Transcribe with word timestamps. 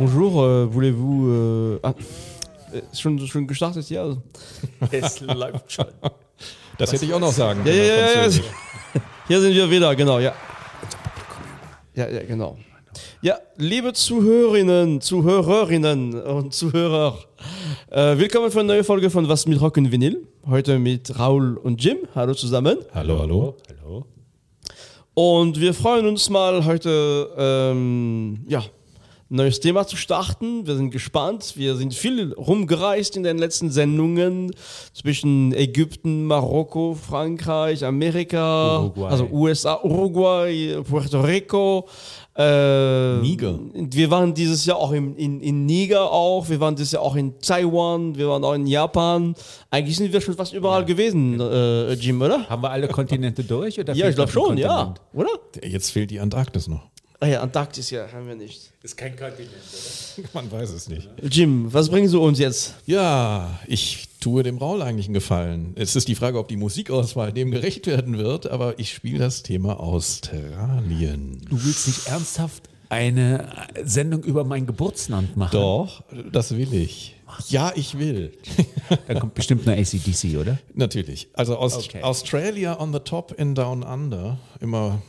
Bonjour, 0.00 0.42
euh, 0.42 0.64
voulez-vous. 0.64 1.28
Euh, 1.28 1.78
ah, 1.82 1.92
äh, 2.72 2.80
schon, 2.96 3.18
schon 3.26 3.46
gestartet? 3.46 3.90
Ja. 3.90 4.16
Es 4.90 5.20
läuft 5.20 5.70
schon. 5.72 5.84
Das 6.78 6.90
hätte 6.90 7.04
ich 7.04 7.12
auch 7.12 7.20
noch 7.20 7.32
sagen 7.32 7.60
Ja, 7.66 7.70
können. 7.70 7.86
ja, 7.86 8.26
ja. 8.26 8.30
Hier 9.28 9.40
sind 9.42 9.54
wir 9.54 9.70
wieder, 9.70 9.94
genau, 9.94 10.18
ja. 10.18 10.32
Ja, 11.94 12.08
ja, 12.08 12.22
genau. 12.22 12.56
Ja, 13.20 13.40
liebe 13.58 13.92
Zuhörerinnen, 13.92 15.02
Zuhörerinnen 15.02 16.14
und 16.22 16.54
Zuhörer, 16.54 17.18
äh, 17.90 18.16
willkommen 18.16 18.50
für 18.50 18.60
eine 18.60 18.68
neue 18.68 18.84
Folge 18.84 19.10
von 19.10 19.28
Was 19.28 19.46
mit 19.46 19.60
Rock 19.60 19.76
und 19.76 19.92
Vinyl. 19.92 20.26
Heute 20.48 20.78
mit 20.78 21.18
Raul 21.18 21.58
und 21.58 21.84
Jim. 21.84 21.98
Hallo 22.14 22.32
zusammen. 22.32 22.78
Hallo, 22.94 23.18
hallo. 23.18 23.56
Hallo. 23.68 24.06
Und 25.12 25.60
wir 25.60 25.74
freuen 25.74 26.06
uns 26.06 26.30
mal 26.30 26.64
heute, 26.64 27.28
ähm, 27.36 28.46
ja, 28.48 28.64
neues 29.30 29.60
Thema 29.60 29.86
zu 29.86 29.96
starten. 29.96 30.66
Wir 30.66 30.76
sind 30.76 30.90
gespannt. 30.90 31.54
Wir 31.56 31.76
sind 31.76 31.94
viel 31.94 32.32
rumgereist 32.34 33.16
in 33.16 33.22
den 33.22 33.38
letzten 33.38 33.70
Sendungen 33.70 34.52
zwischen 34.92 35.52
Ägypten, 35.54 36.24
Marokko, 36.24 36.94
Frankreich, 36.94 37.84
Amerika, 37.84 38.80
Uruguay. 38.80 39.08
also 39.08 39.28
USA, 39.30 39.80
Uruguay, 39.82 40.76
Puerto 40.88 41.20
Rico. 41.20 41.88
Äh, 42.36 43.18
Niger. 43.18 43.58
Wir 43.74 44.10
waren 44.10 44.32
dieses 44.32 44.64
Jahr 44.64 44.78
auch 44.78 44.92
in, 44.92 45.14
in, 45.16 45.40
in 45.40 45.66
Niger 45.66 46.10
auch. 46.10 46.48
Wir 46.48 46.58
waren 46.60 46.74
dieses 46.74 46.92
Jahr 46.92 47.02
auch 47.02 47.16
in 47.16 47.38
Taiwan. 47.40 48.16
Wir 48.16 48.28
waren 48.28 48.42
auch 48.44 48.54
in 48.54 48.66
Japan. 48.66 49.34
Eigentlich 49.70 49.96
sind 49.96 50.12
wir 50.12 50.20
schon 50.20 50.34
fast 50.34 50.54
überall 50.54 50.84
gewesen, 50.84 51.38
äh, 51.40 51.92
Jim, 51.94 52.22
oder? 52.22 52.48
Haben 52.48 52.62
wir 52.62 52.70
alle 52.70 52.88
Kontinente 52.88 53.44
durch? 53.44 53.78
Oder 53.78 53.94
Ja, 53.94 54.08
ich 54.08 54.14
glaube 54.14 54.30
schon, 54.30 54.56
ja. 54.56 54.68
Kontinent? 54.68 55.00
Oder? 55.12 55.68
Jetzt 55.68 55.90
fehlt 55.90 56.10
die 56.10 56.20
Antarktis 56.20 56.66
noch. 56.68 56.88
Ah 57.22 57.26
ja, 57.26 57.42
Antarktis, 57.42 57.90
ja, 57.90 58.10
haben 58.10 58.26
wir 58.26 58.34
nicht. 58.34 58.72
Ist 58.82 58.96
kein 58.96 59.14
Kontinent, 59.14 59.50
oder? 60.16 60.28
Man 60.32 60.50
weiß 60.50 60.70
es 60.70 60.88
nicht. 60.88 61.06
Jim, 61.30 61.70
was 61.70 61.90
bringen 61.90 62.08
Sie 62.08 62.18
uns 62.18 62.38
jetzt? 62.38 62.76
Ja, 62.86 63.60
ich 63.66 64.08
tue 64.20 64.42
dem 64.42 64.56
Raul 64.56 64.80
eigentlich 64.80 65.04
einen 65.06 65.12
Gefallen. 65.14 65.74
Es 65.76 65.96
ist 65.96 66.08
die 66.08 66.14
Frage, 66.14 66.38
ob 66.38 66.48
die 66.48 66.56
Musikauswahl 66.56 67.30
dem 67.30 67.50
gerecht 67.50 67.86
werden 67.86 68.16
wird, 68.16 68.46
aber 68.46 68.78
ich 68.78 68.94
spiele 68.94 69.18
das 69.18 69.42
Thema 69.42 69.78
Australien. 69.80 71.42
Du 71.50 71.62
willst 71.62 71.88
nicht 71.88 72.06
ernsthaft 72.06 72.70
eine 72.88 73.50
Sendung 73.84 74.24
über 74.24 74.44
mein 74.44 74.64
Geburtsland 74.66 75.36
machen? 75.36 75.52
Doch, 75.52 76.02
das 76.32 76.56
will 76.56 76.72
ich. 76.72 77.16
Ja, 77.48 77.72
ich 77.74 77.98
will. 77.98 78.32
Da 79.06 79.20
kommt 79.20 79.34
bestimmt 79.34 79.68
eine 79.68 79.80
ACDC, 79.80 80.36
oder? 80.40 80.58
Natürlich. 80.74 81.28
Also 81.34 81.56
Aust 81.56 81.76
Okay. 81.76 82.02
Australia 82.02 82.80
on 82.80 82.92
the 82.92 82.98
top 82.98 83.32
in 83.38 83.54
Down 83.54 83.84
Under. 83.84 84.36
Immer 84.58 85.00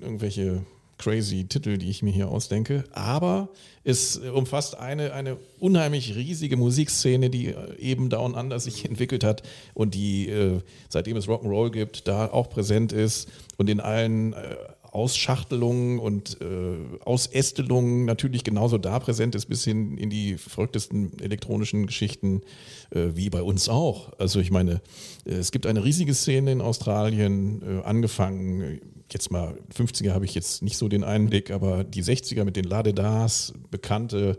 irgendwelche 0.00 0.62
crazy 1.00 1.44
Titel, 1.44 1.78
die 1.78 1.88
ich 1.88 2.02
mir 2.02 2.12
hier 2.12 2.28
ausdenke. 2.28 2.84
Aber 2.92 3.48
es 3.84 4.18
umfasst 4.18 4.78
eine, 4.78 5.14
eine 5.14 5.38
unheimlich 5.58 6.14
riesige 6.14 6.58
Musikszene, 6.58 7.30
die 7.30 7.46
äh, 7.48 7.76
eben 7.78 8.10
Down 8.10 8.34
Under 8.34 8.60
sich 8.60 8.84
entwickelt 8.88 9.24
hat 9.24 9.42
und 9.74 9.94
die, 9.94 10.28
äh, 10.28 10.60
seitdem 10.88 11.16
es 11.16 11.26
Rock'n'Roll 11.26 11.70
gibt, 11.70 12.06
da 12.06 12.30
auch 12.30 12.50
präsent 12.50 12.92
ist 12.92 13.28
und 13.56 13.70
in 13.70 13.80
allen 13.80 14.34
äh, 14.34 14.56
Ausschachtelungen 14.82 16.00
und 16.00 16.38
äh, 16.40 16.98
Ausästelungen 17.04 18.04
natürlich 18.04 18.44
genauso 18.44 18.76
da 18.76 18.98
präsent 18.98 19.34
ist, 19.34 19.46
bis 19.46 19.64
hin 19.64 19.96
in 19.96 20.10
die 20.10 20.36
verrücktesten 20.36 21.18
elektronischen 21.20 21.86
Geschichten, 21.86 22.42
äh, 22.90 23.10
wie 23.14 23.30
bei 23.30 23.42
uns 23.42 23.68
auch. 23.68 24.12
Also 24.18 24.40
ich 24.40 24.50
meine, 24.50 24.82
äh, 25.24 25.34
es 25.34 25.52
gibt 25.52 25.66
eine 25.66 25.84
riesige 25.84 26.12
Szene 26.12 26.52
in 26.52 26.60
Australien, 26.60 27.62
äh, 27.62 27.86
angefangen, 27.86 28.60
äh, 28.62 28.80
jetzt 29.12 29.30
mal 29.30 29.56
50er 29.76 30.12
habe 30.12 30.24
ich 30.24 30.34
jetzt 30.34 30.62
nicht 30.62 30.76
so 30.76 30.88
den 30.88 31.04
Einblick, 31.04 31.50
aber 31.50 31.84
die 31.84 32.02
60er 32.02 32.44
mit 32.44 32.56
den 32.56 32.64
Ladedas, 32.64 33.52
bekannte 33.70 34.38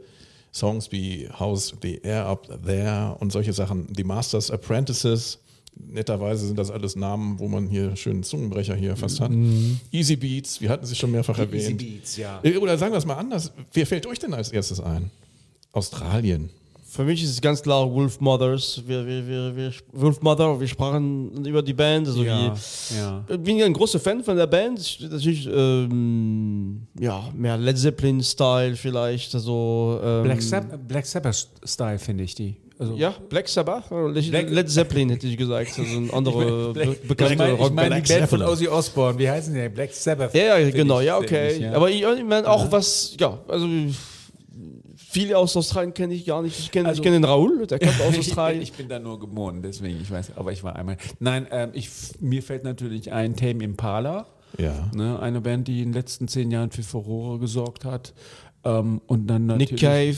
Songs 0.53 0.91
wie 0.91 1.29
How's 1.39 1.73
the 1.81 1.99
Air 2.03 2.25
Up 2.25 2.47
There 2.65 3.15
und 3.19 3.31
solche 3.31 3.53
Sachen, 3.53 3.87
The 3.95 4.03
Masters 4.03 4.51
Apprentices, 4.51 5.39
netterweise 5.75 6.45
sind 6.47 6.59
das 6.59 6.71
alles 6.71 6.95
Namen, 6.95 7.39
wo 7.39 7.47
man 7.47 7.67
hier 7.67 7.95
schönen 7.95 8.23
Zungenbrecher 8.23 8.75
hier 8.75 8.95
fast 8.95 9.19
hat. 9.21 9.31
Easy 9.91 10.15
Beats, 10.15 10.61
wir 10.61 10.69
hatten 10.69 10.85
sie 10.85 10.95
schon 10.95 11.11
mehrfach 11.11 11.38
erwähnt. 11.38 11.77
Beats, 11.77 12.17
ja. 12.17 12.39
Äh, 12.43 12.57
Oder 12.57 12.77
sagen 12.77 12.93
wir 12.93 12.97
es 12.97 13.05
mal 13.05 13.15
anders, 13.15 13.51
wer 13.73 13.88
fällt 13.88 14.05
euch 14.05 14.19
denn 14.19 14.33
als 14.33 14.51
erstes 14.51 14.79
ein? 14.79 15.11
Australien. 15.71 16.49
Für 16.94 17.06
mich 17.06 17.24
ist 17.24 17.29
es 17.29 17.40
ganz 17.40 17.62
klar 17.62 17.90
Wolf 17.90 18.19
Mothers. 18.19 18.81
Wir, 18.85 19.06
wir, 19.07 19.25
wir, 19.25 19.56
wir, 19.56 19.72
Wolf 19.94 20.19
Mother, 20.22 20.59
wir 20.59 20.68
sprachen 20.68 21.46
über 21.46 21.62
die 21.62 21.72
Band. 21.74 22.06
Also 22.06 22.22
Ja, 22.22 22.53
wie, 22.53 22.97
ja. 22.97 23.24
Ich 23.29 23.38
bin 23.40 23.56
ja 23.57 23.66
ein 23.66 23.72
großer 23.72 23.97
Fan 23.97 24.22
von 24.22 24.35
der 24.35 24.47
Band. 24.47 24.78
Ich- 24.81 25.00
Natürlich, 25.09 25.47
ähm, 25.47 26.81
ja, 27.00 27.30
mehr 27.34 27.56
Led 27.57 27.78
Zeppelin-Style 27.78 28.75
vielleicht. 28.75 29.34
Also, 29.34 30.01
ähm, 30.03 30.24
Black, 30.24 30.41
Sab 30.41 30.88
Black 30.88 31.06
Sabbath-Style 31.06 31.97
finde 31.97 32.25
ich 32.25 32.35
die. 32.35 32.57
Also, 32.78 32.96
Ja, 32.96 33.13
Black 33.30 33.47
Sabbath? 33.47 33.88
Black- 33.90 34.50
Led 34.50 34.69
Zeppelin 34.69 35.12
hätte 35.12 35.28
ich 35.28 35.38
gesagt. 35.38 35.72
Also 35.80 35.97
ein 35.97 36.12
andere 36.12 36.74
Black, 36.74 36.88
be 36.90 36.94
ich 37.03 37.07
bekannte 37.07 37.35
meine 37.38 37.53
ich 37.53 37.59
Rockband. 37.59 37.90
mein 37.90 38.03
die 38.03 38.13
Band 38.13 38.30
von. 38.30 38.41
Ozzy 38.41 38.68
Osbourne. 38.68 39.18
Wie 39.18 39.30
heißen 39.30 39.53
die? 39.53 39.69
Black 39.69 39.94
Sabbath. 39.94 40.34
Ja, 40.34 40.57
ja, 40.59 40.69
genau, 40.72 41.00
ich 41.00 41.06
ja, 41.06 41.18
okay. 41.18 41.51
ähnlich, 41.51 41.62
ja. 41.62 41.74
Aber 41.74 41.90
ich, 41.90 42.01
ich 42.03 42.24
meine 42.25 42.50
auch 42.50 42.69
was, 42.69 43.16
ja, 43.18 43.38
also 43.47 43.66
viele 45.11 45.38
aus 45.38 45.55
Australien 45.57 45.94
kenne 45.94 46.13
ich 46.13 46.25
gar 46.25 46.41
nicht. 46.41 46.57
Ich 46.57 46.72
kenne 46.72 46.88
Also- 46.89 47.01
kenn 47.03 47.13
den 47.13 47.23
Raoul, 47.25 47.67
der 47.67 47.79
kommt 47.79 48.01
aus 48.01 48.17
Australien. 48.19 48.61
ich 48.61 48.73
bin 48.73 48.88
da 48.89 48.97
nur 48.99 49.19
geboren, 49.19 49.61
deswegen, 49.61 49.99
ich 50.01 50.09
weiß, 50.09 50.31
aber 50.38 50.51
ich 50.51 50.63
war 50.63 50.75
einmal. 50.75 50.97
Nein, 51.19 51.47
ähm, 51.51 51.69
ich, 51.73 51.89
mir 52.19 52.41
fällt 52.41 52.63
natürlich 52.63 53.11
ein 53.11 53.35
Tame 53.35 53.63
Impala, 53.63 54.25
Ja. 54.57 54.89
ne, 54.95 55.19
eine 55.19 55.41
Band, 55.41 55.67
die 55.67 55.79
in 55.81 55.89
den 55.89 55.94
letzten 55.94 56.27
zehn 56.27 56.50
Jahren 56.51 56.71
für 56.71 56.83
Furore 56.83 57.39
gesorgt 57.39 57.85
hat. 57.85 58.13
Ähm, 58.63 59.01
und 59.07 59.27
dann 59.27 59.45
natürlich 59.47 59.71
Nick 59.71 59.79
Cave. 59.81 60.17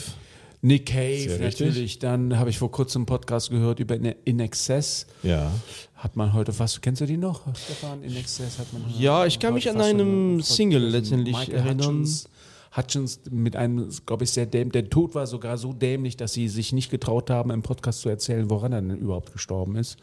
Nick 0.62 0.86
Cave, 0.86 1.18
Sehr 1.28 1.40
richtig. 1.40 1.66
natürlich. 1.66 1.98
Dann 1.98 2.38
habe 2.38 2.48
ich 2.50 2.58
vor 2.58 2.70
kurzem 2.70 3.00
einen 3.00 3.06
Podcast 3.06 3.50
gehört 3.50 3.80
über 3.80 3.96
In 3.96 4.40
Excess. 4.40 5.06
Ja. 5.22 5.50
Hat 5.94 6.16
man 6.16 6.32
heute 6.32 6.52
fast, 6.54 6.80
kennst 6.82 7.00
du 7.02 7.06
die 7.06 7.16
noch, 7.18 7.42
Stefan? 7.56 8.02
In 8.02 8.14
Excess 8.16 8.58
hat 8.58 8.72
man 8.72 8.82
Ja, 8.98 9.26
ich 9.26 9.38
kann 9.38 9.52
mich 9.54 9.68
an 9.68 9.80
einem 9.80 10.40
Single 10.42 10.82
letztendlich 10.88 11.36
Michael 11.36 11.54
erinnern. 11.58 11.78
Hutchins, 11.86 12.28
Hutchins 12.76 13.20
mit 13.30 13.54
einem, 13.56 13.88
glaube 14.06 14.24
ich, 14.24 14.30
sehr 14.30 14.46
dämlich. 14.46 14.72
Der 14.72 14.90
Tod 14.90 15.14
war 15.14 15.26
sogar 15.26 15.58
so 15.58 15.72
dämlich, 15.72 16.16
dass 16.16 16.32
sie 16.32 16.48
sich 16.48 16.72
nicht 16.72 16.90
getraut 16.90 17.30
haben, 17.30 17.50
im 17.50 17.62
Podcast 17.62 18.00
zu 18.00 18.08
erzählen, 18.08 18.50
woran 18.50 18.72
er 18.72 18.82
denn 18.82 18.96
überhaupt 18.98 19.32
gestorben 19.32 19.76
ist. 19.76 19.96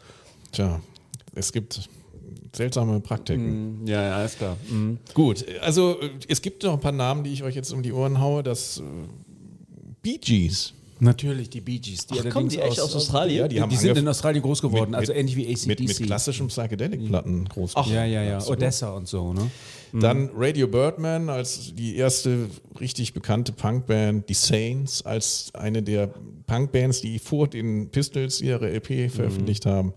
Tja, 0.52 0.80
es 1.34 1.52
gibt 1.52 1.88
seltsame 2.54 3.00
Praktiken. 3.00 3.86
Ja, 3.86 4.02
ja, 4.02 4.24
ist 4.24 4.38
klar. 4.38 4.56
Mhm. 4.70 4.98
Gut, 5.14 5.44
also 5.60 5.96
es 6.28 6.40
gibt 6.42 6.62
noch 6.62 6.74
ein 6.74 6.80
paar 6.80 6.92
Namen, 6.92 7.24
die 7.24 7.32
ich 7.32 7.42
euch 7.42 7.54
jetzt 7.54 7.72
um 7.72 7.82
die 7.82 7.92
Ohren 7.92 8.20
haue. 8.20 8.42
Das 8.42 8.78
äh, 8.78 8.82
Bee 10.02 10.18
Gees. 10.18 10.72
Natürlich, 10.98 11.50
die 11.50 11.60
Bee 11.60 11.78
Gees. 11.78 12.06
Die 12.06 12.20
Ach, 12.20 12.30
kommen 12.30 12.48
die 12.48 12.58
echt 12.58 12.78
aus 12.80 12.94
Australien? 12.94 13.50
Ja, 13.50 13.66
die 13.66 13.74
Die, 13.74 13.76
sind 13.76 13.98
in 13.98 14.06
Australien 14.06 14.42
groß 14.42 14.62
geworden, 14.62 14.92
mit- 14.92 15.00
also 15.00 15.12
ähnlich 15.12 15.34
wie 15.36 15.46
ACDC. 15.48 15.66
Mit, 15.66 15.80
mit 15.80 16.02
klassischen 16.04 16.46
Psychedelic-Platten 16.46 17.48
groß. 17.48 17.74
ja, 17.88 18.04
ja, 18.04 18.22
ja. 18.22 18.36
Absolut. 18.36 18.58
Odessa 18.58 18.92
und 18.92 19.08
so, 19.08 19.32
ne? 19.32 19.50
Dann 19.92 20.30
Radio 20.34 20.68
Birdman 20.68 21.28
als 21.28 21.74
die 21.74 21.96
erste 21.96 22.48
richtig 22.80 23.12
bekannte 23.12 23.52
Punkband, 23.52 24.28
die 24.28 24.34
Saints 24.34 25.04
als 25.04 25.50
eine 25.54 25.82
der 25.82 26.08
Punkbands, 26.46 27.02
die 27.02 27.18
vor 27.18 27.46
den 27.46 27.90
Pistols 27.90 28.40
ihre 28.40 28.70
LP 28.70 29.10
veröffentlicht 29.10 29.66
haben. 29.66 29.92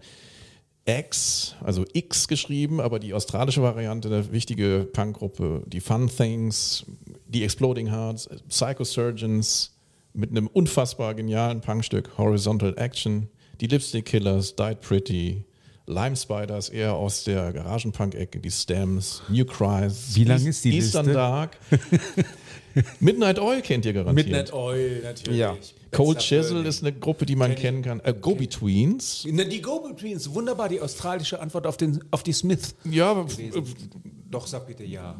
X, 0.85 1.55
also 1.61 1.85
X 1.93 2.27
geschrieben, 2.27 2.79
aber 2.79 2.99
die 2.99 3.13
australische 3.13 3.61
Variante, 3.61 4.07
eine 4.09 4.31
wichtige 4.31 4.87
Punkgruppe, 4.91 5.63
die 5.65 5.79
Fun 5.79 6.07
Things, 6.07 6.85
die 7.27 7.43
Exploding 7.43 7.87
Hearts, 7.87 8.29
Psycho 8.49 8.83
Surgeons 8.83 9.75
mit 10.13 10.29
einem 10.29 10.47
unfassbar 10.47 11.15
genialen 11.15 11.61
Punkstück 11.61 12.17
Horizontal 12.17 12.73
Action, 12.77 13.29
die 13.61 13.67
Lipstick 13.67 14.05
Killers, 14.05 14.55
Died 14.55 14.81
Pretty, 14.81 15.43
Lime 15.87 16.15
Spiders 16.15 16.69
eher 16.69 16.95
aus 16.95 17.23
der 17.23 17.53
Garagenpunk-Ecke, 17.53 18.39
die 18.39 18.51
Stems, 18.51 19.21
New 19.29 19.45
Cries, 19.45 20.15
Wie 20.15 20.23
lang 20.23 20.45
ist 20.45 20.65
die 20.65 20.75
Eastern 20.75 21.05
Liste? 21.05 21.19
Dark. 21.19 21.57
Midnight 22.99 23.39
Oil 23.39 23.61
kennt 23.61 23.85
ihr 23.85 23.93
garantiert. 23.93 24.51
Oil, 24.51 25.01
natürlich. 25.03 25.39
Ja. 25.39 25.55
Cold 25.91 26.19
Chisel 26.19 26.65
ist 26.65 26.81
eine 26.83 26.91
Gruppe, 26.91 27.25
die 27.25 27.35
man 27.35 27.55
kennen 27.55 27.81
kann. 27.81 28.01
Äh, 28.01 28.13
Go-Betweens. 28.13 29.25
Na, 29.29 29.43
die 29.43 29.61
Go-Betweens, 29.61 30.33
wunderbar, 30.33 30.67
die 30.69 30.81
australische 30.81 31.39
Antwort 31.39 31.67
auf, 31.67 31.77
den, 31.77 32.03
auf 32.11 32.23
die 32.23 32.33
Smith. 32.33 32.75
Ja, 32.83 33.11
aber, 33.11 33.31
äh, 33.39 33.51
Doch, 34.29 34.47
sag 34.47 34.67
bitte 34.67 34.83
ja. 34.83 35.17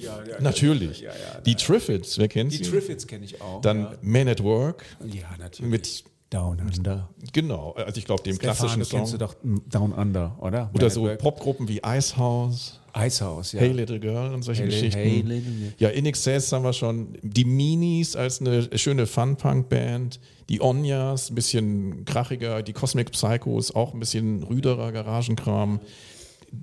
ja, 0.00 0.24
ja 0.24 0.40
natürlich. 0.40 1.00
Ja, 1.02 1.12
die 1.44 1.54
Triffids, 1.54 2.18
wer 2.18 2.26
kennt 2.28 2.52
Die 2.52 2.56
sie? 2.56 2.64
Triffids 2.64 3.06
kenne 3.06 3.24
ich 3.24 3.40
auch. 3.40 3.60
Dann 3.60 3.82
ja. 3.82 3.94
Men 4.02 4.28
at 4.28 4.42
Work 4.42 4.84
ja, 5.06 5.28
natürlich. 5.38 5.70
mit, 5.70 6.04
Down 6.30 6.60
Under. 6.60 7.08
genau, 7.32 7.72
also 7.72 7.98
ich 7.98 8.04
glaube 8.04 8.22
dem 8.22 8.34
Stefan, 8.36 8.54
klassischen 8.56 8.82
du 8.82 8.86
kennst 8.88 9.14
du 9.14 9.18
Song. 9.18 9.28
doch 9.28 9.36
mm, 9.42 9.56
Down 9.70 9.92
Under, 9.92 10.36
oder? 10.40 10.70
Oder 10.74 10.90
so. 10.90 11.08
Popgruppen 11.16 11.68
wie 11.68 11.80
Icehouse, 11.84 12.80
Icehouse, 12.94 13.52
ja. 13.52 13.60
Hey 13.60 13.72
Little 13.72 13.98
Girl 13.98 14.34
und 14.34 14.42
solche 14.42 14.62
Hey, 14.62 14.68
Geschichten. 14.70 14.98
Hey, 15.00 15.20
Little 15.22 15.52
Girl. 15.52 15.72
Ja, 15.78 15.88
In 15.88 16.04
Excess 16.04 16.52
haben 16.52 16.64
wir 16.64 16.72
schon. 16.74 17.16
Die 17.22 17.44
Minis 17.46 18.14
als 18.14 18.40
eine 18.40 18.68
schöne 18.78 19.06
Fun-Punk-Band. 19.06 20.20
Die 20.50 20.60
Onyas, 20.60 21.30
ein 21.30 21.34
bisschen 21.34 22.04
krachiger. 22.04 22.62
Die 22.62 22.72
Cosmic 22.72 23.10
Psychos, 23.12 23.74
auch 23.74 23.94
ein 23.94 24.00
bisschen 24.00 24.42
rüderer 24.42 24.92
Garagenkram. 24.92 25.80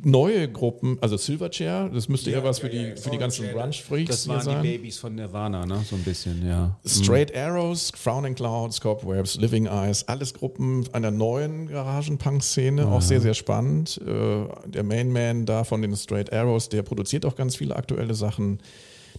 Neue 0.03 0.49
Gruppen, 0.51 0.97
also 1.01 1.17
Silverchair, 1.17 1.89
das 1.89 2.09
müsste 2.09 2.31
ja, 2.31 2.43
was 2.43 2.59
für 2.59 2.69
die, 2.69 2.93
für 2.95 3.09
die 3.09 3.17
ganzen 3.17 3.49
Grunge-Freaks 3.51 4.09
Das 4.09 4.27
waren 4.27 4.41
sein. 4.41 4.63
die 4.63 4.69
Babys 4.77 4.97
von 4.97 5.15
Nirvana, 5.15 5.65
ne? 5.65 5.83
So 5.87 5.95
ein 5.95 6.03
bisschen, 6.03 6.45
ja. 6.45 6.77
Straight 6.85 7.35
Arrows, 7.35 7.91
Frowning 7.95 8.35
Clouds, 8.35 8.81
Cobwebs, 8.81 9.37
Living 9.37 9.67
Eyes, 9.67 10.07
alles 10.07 10.33
Gruppen 10.33 10.85
einer 10.93 11.11
neuen 11.11 11.67
Garagenpunk-Szene, 11.67 12.87
auch 12.87 13.01
sehr, 13.01 13.21
sehr 13.21 13.33
spannend. 13.33 13.99
Äh, 14.05 14.45
der 14.69 14.83
Main 14.83 15.11
Man 15.11 15.45
da 15.45 15.63
von 15.63 15.81
den 15.81 15.95
Straight 15.95 16.33
Arrows, 16.33 16.69
der 16.69 16.83
produziert 16.83 17.25
auch 17.25 17.35
ganz 17.35 17.55
viele 17.55 17.75
aktuelle 17.75 18.15
Sachen. 18.15 18.59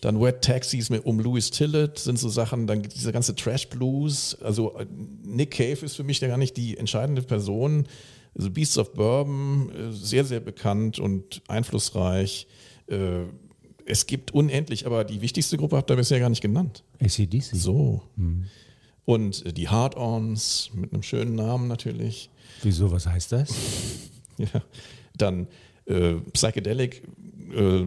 Dann 0.01 0.21
Wet 0.21 0.43
Taxis 0.43 0.91
mit, 0.91 1.07
um 1.07 1.21
Louis 1.21 1.51
Tillett 1.51 1.99
sind 1.99 2.19
so 2.19 2.29
Sachen, 2.29 2.67
dann 2.67 2.83
dieser 2.83 3.13
ganze 3.13 3.35
Trash 3.35 3.69
Blues. 3.69 4.37
Also 4.43 4.77
äh, 4.77 4.87
Nick 5.25 5.53
Cave 5.53 5.85
ist 5.85 5.97
für 5.97 6.05
mich 6.05 6.21
ja 6.21 6.29
gar 6.29 6.37
nicht 6.37 6.57
die 6.57 6.77
entscheidende 6.77 7.23
Person. 7.23 7.87
Also 8.37 8.51
Beasts 8.51 8.77
of 8.79 8.93
Bourbon, 8.93 9.71
äh, 9.71 9.93
sehr, 9.93 10.25
sehr 10.25 10.41
bekannt 10.41 10.99
und 10.99 11.43
einflussreich. 11.49 12.47
Äh, 12.89 13.23
Es 13.89 14.07
gibt 14.07 14.33
unendlich, 14.35 14.85
aber 14.85 15.05
die 15.05 15.21
wichtigste 15.21 15.57
Gruppe 15.57 15.77
habt 15.77 15.91
ihr 15.91 15.97
bisher 15.97 16.19
gar 16.19 16.29
nicht 16.29 16.43
genannt. 16.43 16.83
ACDC. 17.01 17.55
So. 17.55 18.03
Und 19.05 19.47
äh, 19.47 19.53
die 19.53 19.69
Hard-Ons 19.69 20.71
mit 20.75 20.93
einem 20.93 21.03
schönen 21.05 21.35
Namen 21.37 21.69
natürlich. 21.69 22.29
Wieso, 22.63 22.91
was 22.91 23.07
heißt 23.07 23.33
das? 23.33 23.55
Ja. 24.39 24.63
Dann 25.17 25.47
äh, 25.87 26.17
Psychedelic 26.35 27.03
äh, 27.55 27.85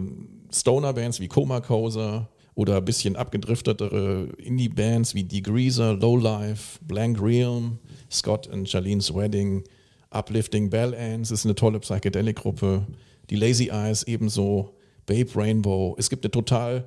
Stoner-Bands 0.50 1.20
wie 1.20 1.28
Coma 1.28 1.60
Coser 1.60 2.28
oder 2.56 2.78
ein 2.78 2.84
bisschen 2.84 3.14
abgedriftetere 3.14 4.30
Indie-Bands 4.38 5.14
wie 5.14 5.22
Degreaser, 5.22 5.94
Lowlife, 5.94 6.80
Blank 6.82 7.22
Realm, 7.22 7.78
Scott 8.10 8.48
and 8.50 8.68
Charlene's 8.68 9.14
Wedding, 9.14 9.62
Uplifting 10.10 10.70
Bell 10.70 10.94
Ants 10.94 11.30
ist 11.30 11.44
eine 11.44 11.54
tolle 11.54 11.80
Psychedelic-Gruppe. 11.80 12.86
Die 13.30 13.36
Lazy 13.36 13.68
Eyes 13.70 14.02
ebenso, 14.02 14.74
Babe 15.06 15.30
Rainbow. 15.34 15.94
Es 15.98 16.10
gibt 16.10 16.24
eine 16.24 16.30
total 16.30 16.84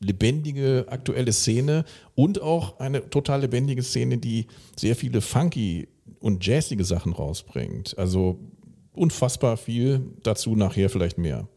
lebendige 0.00 0.86
aktuelle 0.88 1.32
Szene 1.32 1.84
und 2.14 2.40
auch 2.40 2.78
eine 2.80 3.08
total 3.08 3.42
lebendige 3.42 3.82
Szene, 3.82 4.18
die 4.18 4.46
sehr 4.76 4.96
viele 4.96 5.20
funky 5.20 5.88
und 6.20 6.44
jazzige 6.44 6.84
Sachen 6.84 7.12
rausbringt. 7.12 7.96
Also 7.98 8.38
unfassbar 8.94 9.56
viel, 9.56 10.00
dazu 10.22 10.56
nachher 10.56 10.90
vielleicht 10.90 11.18
mehr. 11.18 11.48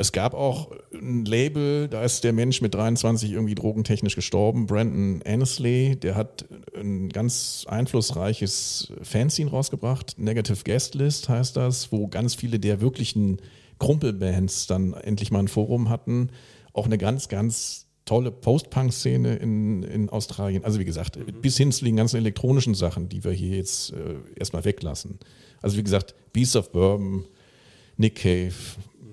Es 0.00 0.12
gab 0.12 0.32
auch 0.32 0.70
ein 0.94 1.24
Label, 1.24 1.88
da 1.88 2.04
ist 2.04 2.22
der 2.22 2.32
Mensch 2.32 2.60
mit 2.60 2.72
23 2.72 3.32
irgendwie 3.32 3.56
drogentechnisch 3.56 4.14
gestorben, 4.14 4.66
Brandon 4.66 5.20
Annesley, 5.26 5.96
der 5.96 6.14
hat 6.14 6.46
ein 6.76 7.08
ganz 7.08 7.66
einflussreiches 7.68 8.92
Fanzine 9.02 9.50
rausgebracht, 9.50 10.14
Negative 10.16 10.62
Guest 10.64 10.94
List 10.94 11.28
heißt 11.28 11.56
das, 11.56 11.90
wo 11.90 12.06
ganz 12.06 12.36
viele 12.36 12.60
der 12.60 12.80
wirklichen 12.80 13.38
Krumpelbands 13.80 14.68
dann 14.68 14.94
endlich 14.94 15.32
mal 15.32 15.40
ein 15.40 15.48
Forum 15.48 15.88
hatten. 15.88 16.30
Auch 16.72 16.86
eine 16.86 16.98
ganz, 16.98 17.28
ganz 17.28 17.86
tolle 18.04 18.30
Post-Punk-Szene 18.30 19.36
in, 19.36 19.82
in 19.82 20.08
Australien. 20.10 20.64
Also 20.64 20.78
wie 20.78 20.84
gesagt, 20.84 21.18
bis 21.42 21.56
hin 21.56 21.72
zu 21.72 21.84
den 21.84 21.96
ganzen 21.96 22.16
elektronischen 22.16 22.74
Sachen, 22.74 23.08
die 23.08 23.24
wir 23.24 23.32
hier 23.32 23.56
jetzt 23.56 23.92
äh, 23.92 24.14
erstmal 24.36 24.64
weglassen. 24.64 25.18
Also 25.60 25.76
wie 25.76 25.82
gesagt, 25.82 26.14
Beast 26.32 26.56
of 26.56 26.72
Bourbon, 26.72 27.24
Nick 27.96 28.16
Cave, 28.16 28.54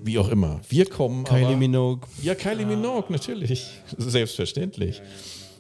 wie 0.06 0.20
auch 0.20 0.30
immer. 0.30 0.62
Wir 0.70 0.86
kommen 0.86 1.24
Kylie 1.24 1.48
aber, 1.48 1.58
Minogue. 1.58 2.08
Ja, 2.22 2.36
Kylie 2.36 2.66
Minogue, 2.66 3.12
natürlich. 3.12 3.68
Selbstverständlich. 3.98 5.02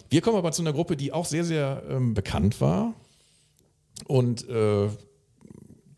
Wir 0.09 0.21
kommen 0.21 0.37
aber 0.37 0.51
zu 0.51 0.61
einer 0.61 0.73
Gruppe, 0.73 0.95
die 0.95 1.11
auch 1.11 1.25
sehr, 1.25 1.43
sehr 1.43 1.83
ähm, 1.89 2.13
bekannt 2.13 2.61
war. 2.61 2.93
Und 4.07 4.47
äh, 4.47 4.87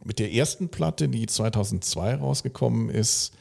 mit 0.03 0.19
der 0.19 0.33
ersten 0.33 0.69
Platte, 0.69 1.09
die 1.09 1.25
2002 1.25 2.15
rausgekommen 2.15 2.89
ist, 2.89 3.33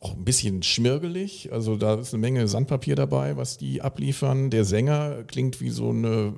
auch 0.00 0.14
ein 0.14 0.24
bisschen 0.24 0.62
schmirgelig. 0.62 1.52
Also 1.52 1.76
da 1.76 1.94
ist 1.94 2.12
eine 2.12 2.20
Menge 2.20 2.48
Sandpapier 2.48 2.96
dabei, 2.96 3.36
was 3.36 3.58
die 3.58 3.80
abliefern. 3.80 4.50
Der 4.50 4.64
Sänger 4.64 5.24
klingt 5.24 5.60
wie 5.60 5.70
so 5.70 5.90
eine 5.90 6.34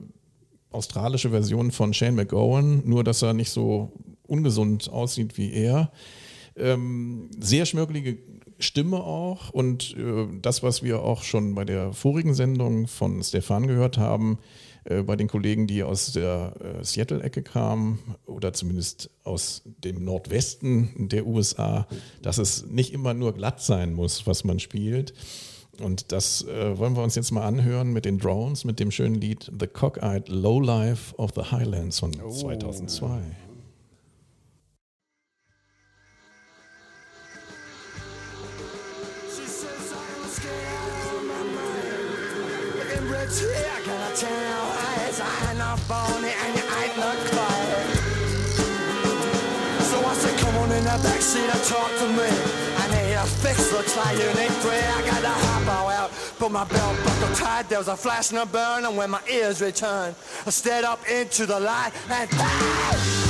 australische 0.70 1.30
Version 1.30 1.70
von 1.70 1.94
Shane 1.94 2.14
McGowan, 2.14 2.82
nur 2.84 3.04
dass 3.04 3.22
er 3.22 3.34
nicht 3.34 3.50
so 3.50 3.92
ungesund 4.26 4.88
aussieht 4.88 5.36
wie 5.36 5.52
er. 5.52 5.92
Ähm, 6.56 7.30
sehr 7.38 7.66
schmirgelige 7.66 8.18
Stimme 8.58 9.02
auch 9.02 9.50
und 9.50 9.96
äh, 9.96 10.26
das, 10.40 10.62
was 10.62 10.82
wir 10.82 11.02
auch 11.02 11.22
schon 11.22 11.54
bei 11.54 11.64
der 11.64 11.92
vorigen 11.92 12.34
Sendung 12.34 12.86
von 12.86 13.22
Stefan 13.22 13.66
gehört 13.66 13.98
haben, 13.98 14.38
äh, 14.84 15.02
bei 15.02 15.16
den 15.16 15.28
Kollegen, 15.28 15.66
die 15.66 15.82
aus 15.82 16.12
der 16.12 16.54
äh, 16.60 16.84
Seattle-Ecke 16.84 17.42
kamen 17.42 18.00
oder 18.26 18.52
zumindest 18.52 19.10
aus 19.24 19.62
dem 19.64 20.04
Nordwesten 20.04 21.08
der 21.08 21.26
USA, 21.26 21.86
dass 22.22 22.38
es 22.38 22.66
nicht 22.66 22.92
immer 22.92 23.14
nur 23.14 23.32
glatt 23.32 23.62
sein 23.62 23.94
muss, 23.94 24.26
was 24.26 24.44
man 24.44 24.58
spielt. 24.58 25.14
Und 25.80 26.12
das 26.12 26.44
äh, 26.44 26.76
wollen 26.78 26.96
wir 26.96 27.02
uns 27.02 27.14
jetzt 27.14 27.30
mal 27.30 27.46
anhören 27.46 27.92
mit 27.92 28.04
den 28.04 28.18
Drones, 28.18 28.64
mit 28.64 28.78
dem 28.78 28.90
schönen 28.90 29.14
Lied 29.14 29.50
The 29.58 29.66
Cockeyed 29.66 30.28
Lowlife 30.28 31.16
of 31.16 31.30
the 31.34 31.50
Highlands 31.50 31.98
von 32.00 32.12
2002. 32.12 33.20
Jeg 43.40 43.80
kan 43.84 43.96
da 44.04 44.16
tage 44.16 44.56
og 44.62 44.68
rejse 44.82 45.22
and 45.48 45.58
you 46.56 46.64
ain't 46.82 46.96
i 46.96 46.96
en 46.96 47.22
So 49.90 49.96
I 50.10 50.14
said, 50.14 50.38
Come 50.38 50.56
on 50.62 50.70
in 50.72 50.84
the 50.84 50.96
backseat 51.06 51.48
and 51.54 51.62
talk 51.64 51.90
to 52.00 52.06
me. 52.18 52.28
I 52.82 52.84
need 52.94 53.14
a 53.14 53.24
fix, 53.24 53.72
looks 53.72 53.96
like 53.96 54.16
you 54.22 54.28
need 54.40 54.54
three. 54.62 54.84
I 54.96 55.00
gotta 55.10 55.34
hop 55.44 55.68
out 55.68 56.10
Put 56.38 56.52
my 56.52 56.64
belt 56.64 56.96
buckle 57.04 57.34
tight. 57.34 57.68
There 57.68 57.78
was 57.78 57.88
a 57.88 57.96
flash 57.96 58.30
and 58.32 58.40
a 58.40 58.46
burn 58.46 58.84
And 58.84 58.96
when 58.96 59.10
my 59.10 59.20
ears 59.30 59.62
returned 59.62 60.14
I 60.46 60.50
stared 60.50 60.84
up 60.84 61.00
into 61.08 61.46
the 61.46 61.60
light 61.60 61.92
And 62.10 62.28
died 62.30 63.21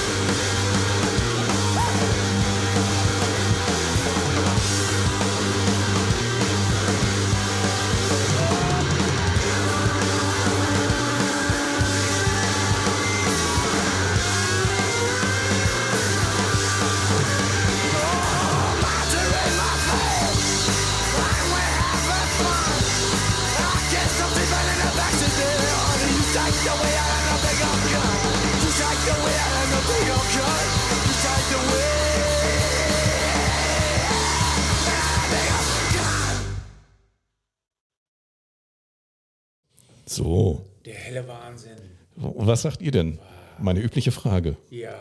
helle 41.12 41.28
Wahnsinn. 41.28 41.76
was 42.16 42.62
sagt 42.62 42.82
ihr 42.82 42.90
denn? 42.90 43.18
Meine 43.58 43.80
übliche 43.80 44.12
Frage. 44.12 44.56
Ja. 44.70 44.94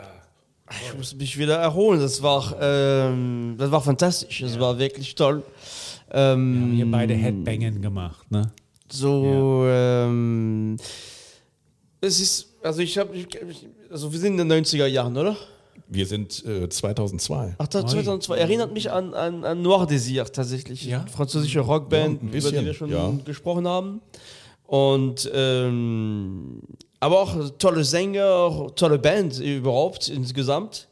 Ich 0.70 0.96
muss 0.96 1.14
mich 1.14 1.38
wieder 1.38 1.56
erholen. 1.56 2.00
Das 2.00 2.22
war, 2.22 2.54
ähm, 2.60 3.56
das 3.58 3.70
war 3.70 3.82
fantastisch. 3.82 4.40
Das 4.40 4.58
war 4.58 4.78
wirklich 4.78 5.14
toll. 5.14 5.42
Ähm, 6.10 6.54
Wir 6.54 6.60
haben 6.60 6.72
hier 6.72 6.90
beide 6.90 7.14
Headbangen 7.14 7.82
gemacht, 7.82 8.30
ne? 8.30 8.52
So, 8.90 9.64
ähm, 9.66 10.76
es 12.00 12.20
ist, 12.20 12.48
also 12.62 12.80
ich 12.80 12.96
habe, 12.98 13.10
also 13.90 14.12
wir 14.12 14.18
sind 14.18 14.38
in 14.38 14.48
den 14.48 14.64
90er 14.64 14.86
Jahren, 14.86 15.16
oder? 15.16 15.36
Wir 15.88 16.06
sind 16.06 16.44
äh, 16.46 16.68
2002. 16.68 17.54
Ach, 17.58 17.66
das 17.66 17.90
2002 17.90 18.36
erinnert 18.36 18.72
mich 18.72 18.90
an, 18.90 19.14
an, 19.14 19.44
an 19.44 19.62
Noir 19.62 19.86
Désir 19.86 20.24
tatsächlich. 20.30 20.84
Ja? 20.84 21.04
Französische 21.06 21.60
Rockband, 21.60 22.22
Ja, 22.22 22.28
über 22.38 22.50
die 22.50 22.64
wir 22.66 22.74
schon 22.74 22.90
ja. 22.90 23.12
gesprochen 23.24 23.66
haben. 23.66 24.00
Und 24.72 25.30
ähm, 25.34 26.62
aber 26.98 27.20
auch 27.20 27.50
tolle 27.58 27.84
Sänger, 27.84 28.68
tolle 28.74 28.98
Band 28.98 29.38
überhaupt 29.38 30.08
insgesamt. 30.08 30.88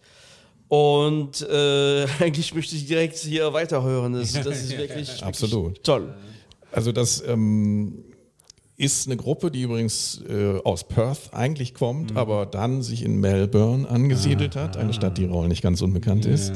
Und 0.69 1.41
äh, 1.41 2.05
eigentlich 2.21 2.55
möchte 2.55 2.77
ich 2.77 2.87
direkt 2.87 3.17
hier 3.17 3.51
weiterhören. 3.55 4.13
Das, 4.13 4.35
das 4.35 4.65
ist 4.65 4.71
wirklich, 4.77 5.25
Absolut. 5.25 5.65
wirklich 5.65 5.83
toll. 5.83 6.15
Also 6.71 6.93
das 6.93 7.25
ähm, 7.27 8.05
ist 8.77 9.07
eine 9.07 9.17
Gruppe, 9.17 9.51
die 9.51 9.63
übrigens 9.63 10.21
äh, 10.29 10.59
aus 10.63 10.85
Perth 10.85 11.33
eigentlich 11.33 11.73
kommt, 11.73 12.15
aber 12.19 12.45
dann 12.45 12.83
sich 12.83 13.03
in 13.03 13.19
Melbourne 13.19 13.89
angesiedelt 13.89 14.57
hat, 14.57 14.77
eine 14.77 14.93
Stadt, 14.93 15.17
die 15.17 15.25
Raul 15.25 15.49
nicht 15.49 15.63
ganz 15.63 15.81
unbekannt 15.81 16.27
ist. 16.27 16.53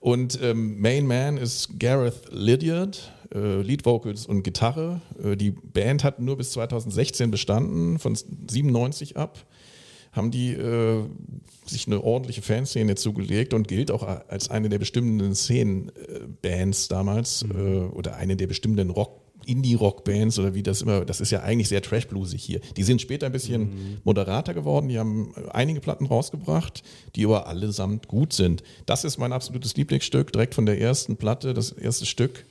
Und 0.00 0.40
ähm, 0.42 0.80
Main 0.80 1.06
Man 1.06 1.36
ist 1.36 1.78
Gareth 1.78 2.30
Lydiard, 2.30 3.12
äh, 3.34 3.60
Lead 3.62 3.84
Vocals 3.84 4.26
und 4.26 4.42
Gitarre. 4.42 5.00
Äh, 5.22 5.36
die 5.36 5.50
Band 5.50 6.04
hat 6.04 6.20
nur 6.20 6.36
bis 6.36 6.52
2016 6.52 7.30
bestanden, 7.30 7.98
von 7.98 8.14
97 8.14 9.16
ab. 9.16 9.46
haben 10.12 10.30
die 10.30 10.52
äh, 10.52 11.04
sich 11.66 11.86
eine 11.86 12.02
ordentliche 12.02 12.42
Fanszene 12.42 12.94
zugelegt 12.94 13.52
und 13.54 13.68
gilt 13.68 13.90
auch 13.90 14.02
als 14.02 14.50
eine 14.50 14.68
der 14.68 14.78
bestimmenden 14.78 15.34
Szenen-Bands 15.34 16.88
damals 16.88 17.42
äh, 17.42 17.56
oder 17.56 18.16
eine 18.16 18.36
der 18.36 18.46
bestimmenden 18.46 18.90
Rock- 18.90 19.20
Indie-Rock-Bands 19.46 20.38
oder 20.40 20.54
wie 20.54 20.62
das 20.62 20.82
immer, 20.82 21.04
das 21.04 21.20
ist 21.20 21.30
ja 21.30 21.40
eigentlich 21.42 21.68
sehr 21.68 21.80
trash-bluesig 21.80 22.42
hier. 22.42 22.60
Die 22.76 22.82
sind 22.82 23.00
später 23.00 23.26
ein 23.26 23.32
bisschen 23.32 24.00
moderater 24.04 24.54
geworden, 24.54 24.88
die 24.88 24.98
haben 24.98 25.32
einige 25.52 25.80
Platten 25.80 26.06
rausgebracht, 26.06 26.82
die 27.14 27.24
aber 27.24 27.46
allesamt 27.46 28.08
gut 28.08 28.32
sind. 28.32 28.64
Das 28.86 29.04
ist 29.04 29.18
mein 29.18 29.32
absolutes 29.32 29.76
Lieblingsstück, 29.76 30.32
direkt 30.32 30.54
von 30.54 30.66
der 30.66 30.80
ersten 30.80 31.16
Platte, 31.16 31.54
das 31.54 31.70
erste 31.70 32.06
Stück. 32.06 32.44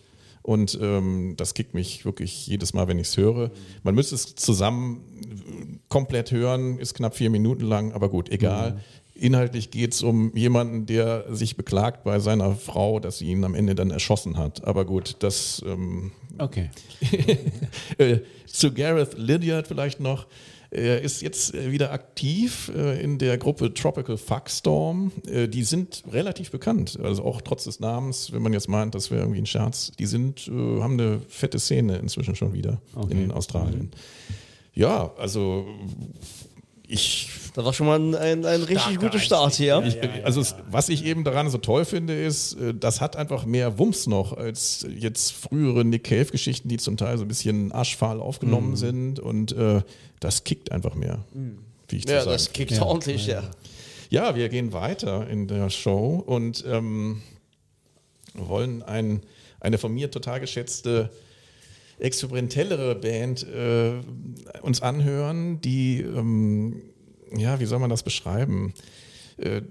Und 0.46 0.78
ähm, 0.80 1.34
das 1.38 1.56
kickt 1.56 1.74
mich 1.74 2.06
wirklich 2.06 2.46
jedes 2.46 2.76
Mal, 2.76 2.88
wenn 2.88 3.00
ich 3.00 3.08
es 3.08 3.18
höre. 3.18 3.50
Man 3.82 3.96
müsste 3.96 4.14
es 4.14 4.36
zusammen 4.36 5.02
äh, 5.24 5.80
komplett 5.90 6.32
hören, 6.32 6.78
ist 6.78 6.94
knapp 6.94 7.16
vier 7.16 7.32
Minuten 7.32 7.66
lang, 7.66 7.94
aber 7.94 8.10
gut, 8.10 8.30
egal. 8.30 8.80
Inhaltlich 9.16 9.72
geht 9.72 9.94
es 9.94 10.04
um 10.04 10.36
jemanden, 10.36 10.86
der 10.86 11.34
sich 11.34 11.58
beklagt 11.58 12.04
bei 12.04 12.20
seiner 12.20 12.54
Frau, 12.54 13.00
dass 13.00 13.18
sie 13.18 13.28
ihn 13.32 13.44
am 13.44 13.56
Ende 13.56 13.74
dann 13.74 13.90
erschossen 13.90 14.38
hat. 14.38 14.64
Aber 14.66 14.86
gut, 14.86 15.16
das 15.20 15.64
ähm, 15.66 16.12
Okay. 16.38 16.70
äh, 17.98 18.20
zu 18.46 18.74
Gareth 18.74 19.18
Lydiard 19.18 19.68
vielleicht 19.68 20.00
noch. 20.00 20.28
Er 20.76 21.02
ist 21.02 21.22
jetzt 21.22 21.54
äh, 21.54 21.72
wieder 21.72 21.92
aktiv 21.92 22.70
äh, 22.76 23.02
in 23.02 23.18
der 23.18 23.38
Gruppe 23.38 23.74
Tropical 23.74 24.18
Fuckstorm. 24.18 25.12
Äh, 25.26 25.48
Die 25.48 25.64
sind 25.64 26.04
relativ 26.12 26.52
bekannt, 26.52 27.00
also 27.02 27.24
auch 27.24 27.42
trotz 27.42 27.64
des 27.64 27.80
Namens, 27.80 28.34
wenn 28.34 28.42
man 28.42 28.52
jetzt 28.52 28.68
meint, 28.68 28.94
das 28.94 29.10
wäre 29.10 29.22
irgendwie 29.22 29.42
ein 29.42 29.46
Scherz. 29.46 29.92
Die 29.98 30.06
sind, 30.06 30.48
haben 30.48 31.00
eine 31.00 31.22
fette 31.28 31.60
Szene 31.60 31.98
inzwischen 31.98 32.36
schon 32.36 32.54
wieder 32.54 32.82
in 33.10 33.32
Australien. 33.32 33.92
Ja, 34.74 35.12
also 35.18 35.66
ich 36.88 37.30
Das 37.54 37.64
war 37.66 37.74
schon 37.74 37.88
mal 37.88 38.00
ein, 38.00 38.16
ein, 38.16 38.46
ein 38.46 38.62
richtig 38.64 39.00
guter 39.00 39.20
Start 39.20 39.54
hier. 39.56 39.82
ich, 39.86 39.98
also 40.26 40.42
es, 40.42 40.56
was 40.70 40.90
ich 40.90 41.06
eben 41.06 41.24
daran 41.24 41.50
so 41.50 41.58
toll 41.58 41.86
finde, 41.86 42.14
ist, 42.22 42.54
äh, 42.54 42.74
das 42.74 43.02
hat 43.02 43.16
einfach 43.16 43.46
mehr 43.46 43.78
Wumms 43.80 44.08
noch 44.08 44.34
als 44.34 44.86
jetzt 44.98 45.32
frühere 45.34 45.86
Nick 45.86 46.04
Cave-Geschichten, 46.06 46.68
die 46.70 46.78
zum 46.78 46.98
Teil 46.98 47.18
so 47.18 47.24
ein 47.24 47.28
bisschen 47.28 47.72
aschfahl 47.74 48.20
aufgenommen 48.20 48.72
Mhm. 48.72 48.76
sind 48.76 49.20
und 49.20 49.52
äh, 49.54 49.82
das 50.20 50.44
kickt 50.44 50.72
einfach 50.72 50.96
mehr, 50.96 51.20
wie 51.90 51.98
ich 51.98 52.06
zu 52.08 52.14
Ja, 52.14 52.20
sagen. 52.22 52.32
das 52.34 52.52
kickt 52.54 52.82
ordentlich, 52.82 53.28
ja. 53.28 53.44
Ja, 54.10 54.36
wir 54.36 54.50
gehen 54.50 54.72
weiter 54.74 55.28
in 55.28 55.48
der 55.48 55.70
Show 55.70 56.24
und 56.26 56.64
ähm, 56.68 57.22
wollen 58.34 58.84
ein, 58.84 59.22
eine 59.60 59.78
von 59.78 59.94
mir 59.94 60.12
total 60.12 60.40
geschätzte 60.40 61.10
experimentellere 62.00 62.96
Band 62.96 63.46
äh, 63.48 63.94
uns 64.62 64.82
anhören, 64.82 65.62
die, 65.62 66.02
ähm, 66.02 66.82
ja, 67.36 67.60
wie 67.60 67.66
soll 67.66 67.80
man 67.80 67.90
das 67.90 68.04
beschreiben? 68.04 68.74
Äh, 69.38 69.62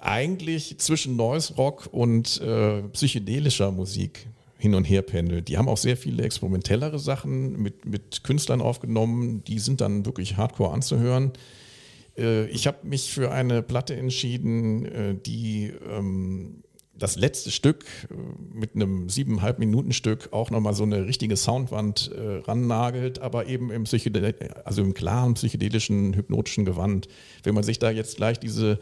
eigentlich 0.00 0.78
zwischen 0.78 1.16
Noise 1.16 1.54
Rock 1.54 1.88
und 1.92 2.40
äh, 2.40 2.82
psychedelischer 2.82 3.70
Musik 3.70 4.26
hin 4.58 4.74
und 4.74 4.84
her 4.84 5.02
pendelt. 5.02 5.48
Die 5.48 5.56
haben 5.56 5.68
auch 5.68 5.76
sehr 5.78 5.96
viele 5.96 6.22
experimentellere 6.22 6.98
Sachen 6.98 7.60
mit, 7.60 7.86
mit 7.86 8.24
Künstlern 8.24 8.60
aufgenommen, 8.60 9.42
die 9.44 9.58
sind 9.58 9.80
dann 9.80 10.04
wirklich 10.04 10.36
hardcore 10.36 10.72
anzuhören. 10.72 11.32
Äh, 12.16 12.46
ich 12.46 12.66
habe 12.66 12.86
mich 12.86 13.10
für 13.12 13.30
eine 13.30 13.62
Platte 13.62 13.96
entschieden, 13.96 14.84
äh, 14.84 15.14
die 15.14 15.72
ähm, 15.90 16.62
das 17.00 17.16
letzte 17.16 17.50
Stück 17.50 17.84
äh, 18.10 18.14
mit 18.54 18.76
einem 18.76 19.08
siebeneinhalb 19.08 19.58
Minuten 19.58 19.92
Stück 19.92 20.32
auch 20.32 20.50
nochmal 20.50 20.74
so 20.74 20.84
eine 20.84 21.06
richtige 21.06 21.36
Soundwand 21.36 22.12
äh, 22.12 22.36
rannagelt, 22.46 23.20
aber 23.20 23.46
eben 23.46 23.72
im, 23.72 23.84
also 24.64 24.82
im 24.82 24.94
klaren 24.94 25.34
psychedelischen, 25.34 26.14
hypnotischen 26.14 26.64
Gewand. 26.64 27.08
Wenn 27.42 27.54
man 27.54 27.64
sich 27.64 27.78
da 27.78 27.90
jetzt 27.90 28.18
gleich 28.18 28.38
diese, 28.38 28.78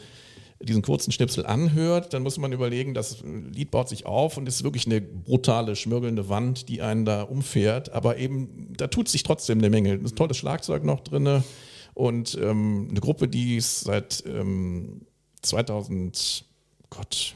diesen 0.61 0.83
kurzen 0.83 1.13
Schnipsel 1.13 1.47
anhört, 1.47 2.13
dann 2.13 2.23
muss 2.23 2.39
man 2.39 2.53
überlegen, 2.53 2.93
das 2.93 3.23
Lied 3.23 3.71
baut 3.71 3.89
sich 3.89 4.05
auf 4.05 4.37
und 4.37 4.49
ist 4.49 4.65
wirklich 4.65 4.87
eine 4.87 5.01
brutale, 5.01 5.77
schmirgelnde 5.77 6.29
Wand, 6.29 6.69
die 6.69 6.83
einen 6.83 7.05
da 7.05 7.23
umfährt, 7.23 7.93
aber 7.93 8.19
eben, 8.19 8.75
da 8.77 8.89
tut 8.89 9.09
sich 9.09 9.23
trotzdem 9.23 9.59
eine 9.59 9.71
Menge. 9.71 9.93
Ein 9.93 10.17
tolles 10.17 10.37
Schlagzeug 10.37 10.85
noch 10.85 11.01
drinne 11.01 11.45
und 11.95 12.37
ähm, 12.41 12.89
eine 12.91 13.01
Gruppe, 13.01 13.29
die 13.29 13.57
es 13.57 13.81
seit 13.81 14.25
ähm, 14.27 15.03
2000, 15.43 16.45
Gott, 16.91 17.35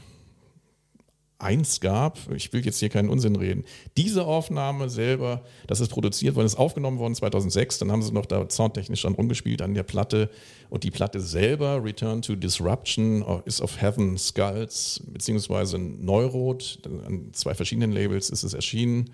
eins 1.43 1.79
gab. 1.79 2.17
Ich 2.33 2.51
will 2.53 2.65
jetzt 2.65 2.79
hier 2.79 2.89
keinen 2.89 3.09
Unsinn 3.09 3.35
reden. 3.35 3.63
Diese 3.97 4.25
Aufnahme 4.25 4.89
selber, 4.89 5.43
das 5.67 5.79
ist 5.79 5.89
produziert 5.89 6.35
worden, 6.35 6.45
ist 6.45 6.55
aufgenommen 6.55 6.99
worden 6.99 7.15
2006. 7.15 7.79
Dann 7.79 7.91
haben 7.91 8.01
sie 8.01 8.11
noch 8.11 8.25
da 8.25 8.49
soundtechnisch 8.49 9.03
dann 9.03 9.13
rumgespielt 9.13 9.61
an 9.61 9.73
der 9.73 9.83
Platte. 9.83 10.29
Und 10.69 10.83
die 10.83 10.91
Platte 10.91 11.19
selber, 11.19 11.83
Return 11.83 12.21
to 12.21 12.35
Disruption, 12.35 13.23
ist 13.45 13.61
auf 13.61 13.79
Heaven 13.81 14.17
Skulls 14.17 15.03
beziehungsweise 15.07 15.77
Neurot. 15.77 16.79
An 17.05 17.29
zwei 17.33 17.53
verschiedenen 17.53 17.91
Labels 17.91 18.29
ist 18.29 18.43
es 18.43 18.53
erschienen. 18.53 19.11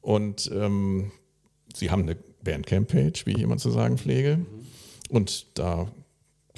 Und 0.00 0.50
ähm, 0.52 1.12
sie 1.74 1.90
haben 1.90 2.02
eine 2.02 2.16
Bandcamp-Page, 2.42 3.26
wie 3.26 3.32
ich 3.32 3.40
immer 3.40 3.58
zu 3.58 3.70
sagen 3.70 3.98
pflege. 3.98 4.40
Und 5.08 5.46
da 5.58 5.88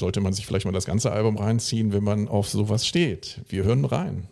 sollte 0.00 0.20
man 0.20 0.32
sich 0.32 0.46
vielleicht 0.46 0.66
mal 0.66 0.72
das 0.72 0.86
ganze 0.86 1.12
Album 1.12 1.36
reinziehen, 1.36 1.92
wenn 1.92 2.02
man 2.02 2.26
auf 2.26 2.48
sowas 2.48 2.86
steht. 2.86 3.40
Wir 3.48 3.64
hören 3.64 3.84
rein. 3.84 4.28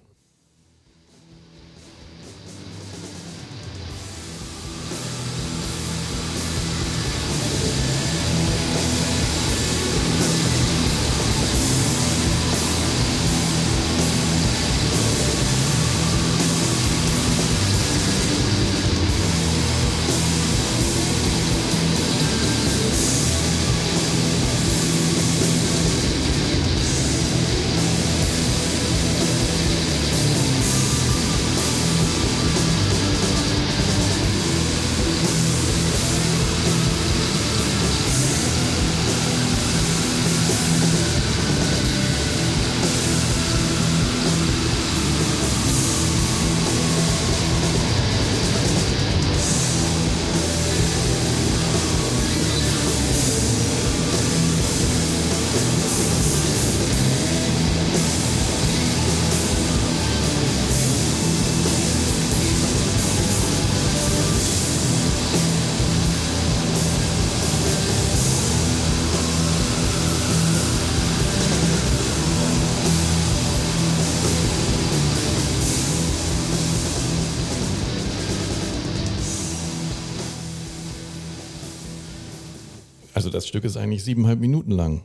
Das 83.38 83.46
Stück 83.46 83.62
ist 83.62 83.76
eigentlich 83.76 84.02
siebeneinhalb 84.02 84.40
Minuten 84.40 84.72
lang. 84.72 85.04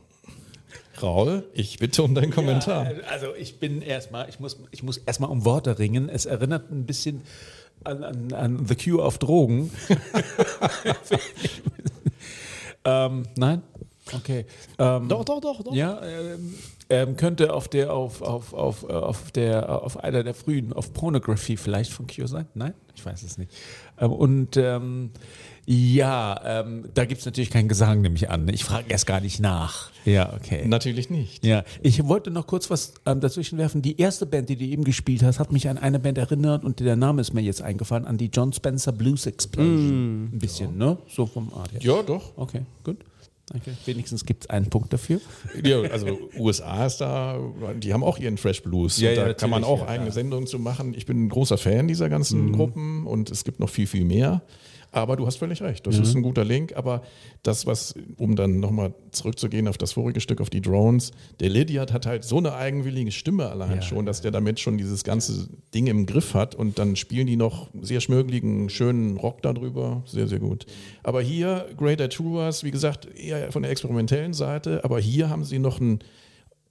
Raul, 1.00 1.48
ich 1.52 1.78
bitte 1.78 2.02
um 2.02 2.16
deinen 2.16 2.32
Kommentar. 2.32 2.92
Ja, 2.92 2.98
also 3.08 3.28
ich 3.38 3.60
bin 3.60 3.80
erstmal, 3.80 4.28
ich 4.28 4.40
muss, 4.40 4.58
ich 4.72 4.82
muss 4.82 4.96
erstmal 4.96 5.30
um 5.30 5.44
Worte 5.44 5.78
ringen. 5.78 6.08
Es 6.08 6.26
erinnert 6.26 6.68
ein 6.72 6.84
bisschen 6.84 7.22
an, 7.84 8.02
an, 8.02 8.32
an 8.32 8.66
The 8.66 8.74
Cure 8.74 9.04
auf 9.04 9.18
Drogen. 9.18 9.70
ähm, 12.84 13.22
nein? 13.36 13.62
Okay. 14.12 14.46
Ähm, 14.78 15.08
Doch, 15.08 15.24
doch, 15.24 15.40
doch, 15.40 15.62
doch. 15.62 15.72
Ja, 15.72 16.02
ähm, 16.02 16.54
ähm, 16.90 17.16
könnte 17.16 17.54
auf 17.54 17.68
der, 17.68 17.92
auf, 17.92 18.20
auf, 18.20 18.52
auf, 18.52 18.82
äh, 18.82 18.92
auf 18.92 19.30
der, 19.30 19.82
auf 19.82 20.02
einer 20.02 20.24
der 20.24 20.34
frühen, 20.34 20.72
auf 20.72 20.92
Pornography 20.92 21.56
vielleicht 21.56 21.92
von 21.92 22.08
Cure 22.08 22.28
sein? 22.28 22.46
Nein? 22.54 22.74
Ich 22.96 23.06
weiß 23.06 23.22
es 23.22 23.38
nicht. 23.38 23.52
Ähm, 23.98 24.12
und 24.12 24.56
ähm, 24.56 25.10
ja, 25.66 26.40
ähm, 26.44 26.84
da 26.92 27.04
gibt 27.04 27.20
es 27.20 27.26
natürlich 27.26 27.50
keinen 27.50 27.68
Gesang, 27.68 28.02
nehme 28.02 28.16
ich 28.16 28.28
an. 28.28 28.48
Ich 28.48 28.64
frage 28.64 28.86
erst 28.88 29.06
gar 29.06 29.20
nicht 29.20 29.40
nach. 29.40 29.90
Ja, 30.04 30.34
okay. 30.34 30.66
Natürlich 30.66 31.08
nicht. 31.08 31.44
Ja, 31.44 31.64
ich 31.82 32.06
wollte 32.06 32.30
noch 32.30 32.46
kurz 32.46 32.70
was 32.70 32.94
ähm, 33.06 33.20
dazwischen 33.20 33.58
werfen. 33.58 33.80
Die 33.80 33.98
erste 33.98 34.26
Band, 34.26 34.50
die 34.50 34.56
du 34.56 34.64
eben 34.64 34.84
gespielt 34.84 35.22
hast, 35.22 35.38
hat 35.38 35.52
mich 35.52 35.68
an 35.68 35.78
eine 35.78 35.98
Band 35.98 36.18
erinnert 36.18 36.64
und 36.64 36.80
der 36.80 36.96
Name 36.96 37.22
ist 37.22 37.32
mir 37.32 37.40
jetzt 37.40 37.62
eingefallen, 37.62 38.04
an 38.04 38.18
die 38.18 38.26
John 38.26 38.52
Spencer 38.52 38.92
Blues 38.92 39.24
Explosion. 39.26 40.30
Ein 40.32 40.38
bisschen, 40.38 40.76
ne? 40.76 40.98
So 41.08 41.24
vom 41.24 41.52
Art 41.54 41.72
her. 41.72 41.80
Ja, 41.82 42.02
doch. 42.02 42.36
Okay, 42.36 42.62
gut. 42.82 42.98
Okay. 43.54 43.72
Wenigstens 43.84 44.24
gibt 44.24 44.44
es 44.44 44.50
einen 44.50 44.70
Punkt 44.70 44.92
dafür. 44.92 45.20
Ja, 45.64 45.80
also 45.82 46.18
USA 46.38 46.86
ist 46.86 47.00
da, 47.00 47.38
die 47.76 47.92
haben 47.92 48.02
auch 48.02 48.18
ihren 48.18 48.38
Fresh 48.38 48.62
Blues. 48.62 48.98
Ja, 48.98 49.10
und 49.10 49.16
da 49.16 49.26
ja, 49.28 49.34
kann 49.34 49.50
man 49.50 49.64
auch 49.64 49.80
ja, 49.80 49.88
eigene 49.88 50.08
ja. 50.08 50.12
Sendungen 50.12 50.46
zu 50.46 50.58
machen. 50.58 50.94
Ich 50.94 51.06
bin 51.06 51.24
ein 51.24 51.28
großer 51.28 51.58
Fan 51.58 51.88
dieser 51.88 52.08
ganzen 52.08 52.52
Gruppen 52.52 53.06
und 53.06 53.30
es 53.30 53.44
gibt 53.44 53.60
noch 53.60 53.70
viel, 53.70 53.86
viel 53.86 54.04
mehr. 54.04 54.42
Aber 54.94 55.16
du 55.16 55.26
hast 55.26 55.36
völlig 55.36 55.60
recht, 55.60 55.86
das 55.88 55.98
ist 55.98 56.14
ein 56.14 56.22
guter 56.22 56.44
Link. 56.44 56.76
Aber 56.76 57.02
das, 57.42 57.66
was, 57.66 57.96
um 58.16 58.36
dann 58.36 58.60
nochmal 58.60 58.94
zurückzugehen 59.10 59.66
auf 59.66 59.76
das 59.76 59.92
vorige 59.92 60.20
Stück, 60.20 60.40
auf 60.40 60.50
die 60.50 60.60
Drones, 60.60 61.10
der 61.40 61.50
Lydiard 61.50 61.92
hat 61.92 62.06
halt 62.06 62.22
so 62.22 62.38
eine 62.38 62.54
eigenwillige 62.54 63.10
Stimme 63.10 63.50
allein 63.50 63.76
Ja, 63.76 63.82
schon, 63.82 64.06
dass 64.06 64.20
der 64.20 64.30
damit 64.30 64.60
schon 64.60 64.78
dieses 64.78 65.02
ganze 65.02 65.48
Ding 65.74 65.88
im 65.88 66.06
Griff 66.06 66.34
hat 66.34 66.54
und 66.54 66.78
dann 66.78 66.94
spielen 66.94 67.26
die 67.26 67.36
noch 67.36 67.70
sehr 67.80 68.00
schmögligen, 68.00 68.70
schönen 68.70 69.16
Rock 69.16 69.42
darüber. 69.42 70.04
Sehr, 70.06 70.28
sehr 70.28 70.38
gut. 70.38 70.64
Aber 71.02 71.20
hier, 71.20 71.66
Greater 71.76 72.08
Truers, 72.08 72.62
wie 72.62 72.70
gesagt, 72.70 73.08
eher 73.16 73.50
von 73.50 73.62
der 73.62 73.72
experimentellen 73.72 74.32
Seite, 74.32 74.84
aber 74.84 75.00
hier 75.00 75.28
haben 75.28 75.42
sie 75.42 75.58
noch 75.58 75.80
ein 75.80 75.98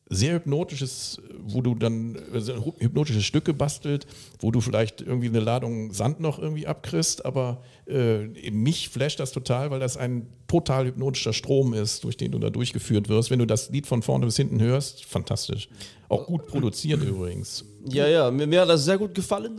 sehr 0.09 0.35
hypnotisches, 0.35 1.21
wo 1.39 1.61
du 1.61 1.75
dann 1.75 2.17
also 2.33 2.53
ein 2.53 2.73
hypnotisches 2.77 3.23
Stück 3.23 3.45
gebastelt, 3.45 4.05
wo 4.39 4.51
du 4.51 4.61
vielleicht 4.61 5.01
irgendwie 5.01 5.27
eine 5.27 5.39
Ladung 5.39 5.93
Sand 5.93 6.19
noch 6.19 6.39
irgendwie 6.39 6.67
abkriegst, 6.67 7.25
aber 7.25 7.63
äh, 7.87 8.27
mich 8.51 8.89
flasht 8.89 9.19
das 9.19 9.31
total, 9.31 9.71
weil 9.71 9.79
das 9.79 9.97
ein 9.97 10.27
total 10.47 10.87
hypnotischer 10.87 11.33
Strom 11.33 11.73
ist, 11.73 12.03
durch 12.03 12.17
den 12.17 12.31
du 12.31 12.39
da 12.39 12.49
durchgeführt 12.49 13.09
wirst. 13.09 13.31
Wenn 13.31 13.39
du 13.39 13.47
das 13.47 13.69
Lied 13.69 13.87
von 13.87 14.01
vorne 14.01 14.25
bis 14.25 14.37
hinten 14.37 14.61
hörst, 14.61 15.05
fantastisch. 15.05 15.69
Auch 16.09 16.27
gut 16.27 16.47
produziert 16.47 17.01
übrigens. 17.01 17.65
Ja, 17.87 18.07
ja, 18.07 18.29
mir, 18.29 18.45
mir 18.45 18.61
hat 18.61 18.69
das 18.69 18.85
sehr 18.85 18.97
gut 18.97 19.15
gefallen. 19.15 19.57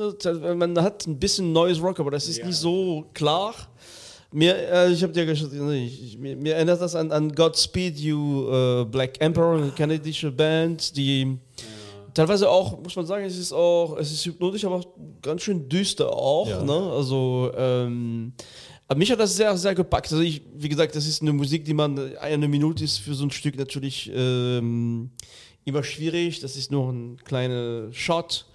Man 0.56 0.80
hat 0.80 1.06
ein 1.06 1.18
bisschen 1.18 1.52
neues 1.52 1.82
Rock, 1.82 1.98
aber 2.00 2.12
das 2.12 2.28
ist 2.28 2.44
nicht 2.44 2.56
so 2.56 3.06
klar. 3.12 3.54
Mir, 4.34 4.56
äh, 4.56 4.90
ich 4.90 5.00
habe 5.04 5.12
dir 5.12 5.26
gesagt, 5.26 5.52
ich, 5.52 6.18
mir, 6.18 6.34
mir 6.34 6.56
erinnert 6.56 6.80
das 6.80 6.96
an, 6.96 7.12
an 7.12 7.32
Godspeed 7.32 7.96
You 7.96 8.50
äh, 8.50 8.84
Black 8.84 9.20
Emperor, 9.20 9.58
eine 9.58 9.70
kanadische 9.70 10.32
Band, 10.32 10.96
die 10.96 11.38
teilweise 12.12 12.50
auch, 12.50 12.82
muss 12.82 12.96
man 12.96 13.06
sagen, 13.06 13.24
es 13.24 13.38
ist 13.38 13.52
auch, 13.52 13.96
es 13.96 14.10
ist 14.10 14.26
hypnotisch, 14.26 14.64
aber 14.64 14.74
auch 14.74 14.86
ganz 15.22 15.42
schön 15.42 15.68
düster 15.68 16.12
auch. 16.12 16.48
Ja. 16.48 16.64
Ne? 16.64 16.72
Also, 16.72 17.52
ähm, 17.56 18.32
aber 18.88 18.98
mich 18.98 19.12
hat 19.12 19.20
das 19.20 19.36
sehr, 19.36 19.56
sehr 19.56 19.76
gepackt. 19.76 20.10
Also 20.10 20.24
ich, 20.24 20.42
wie 20.56 20.68
gesagt, 20.68 20.96
das 20.96 21.06
ist 21.06 21.22
eine 21.22 21.32
Musik, 21.32 21.64
die 21.64 21.74
man, 21.74 22.16
eine 22.16 22.48
Minute 22.48 22.82
ist 22.82 22.98
für 22.98 23.14
so 23.14 23.22
ein 23.22 23.30
Stück 23.30 23.56
natürlich 23.56 24.10
ähm, 24.12 25.10
immer 25.64 25.82
schwierig. 25.82 26.40
Das 26.40 26.56
ist 26.56 26.70
nur 26.70 26.92
ein 26.92 27.18
kleiner 27.24 27.92
Shot. 27.92 28.46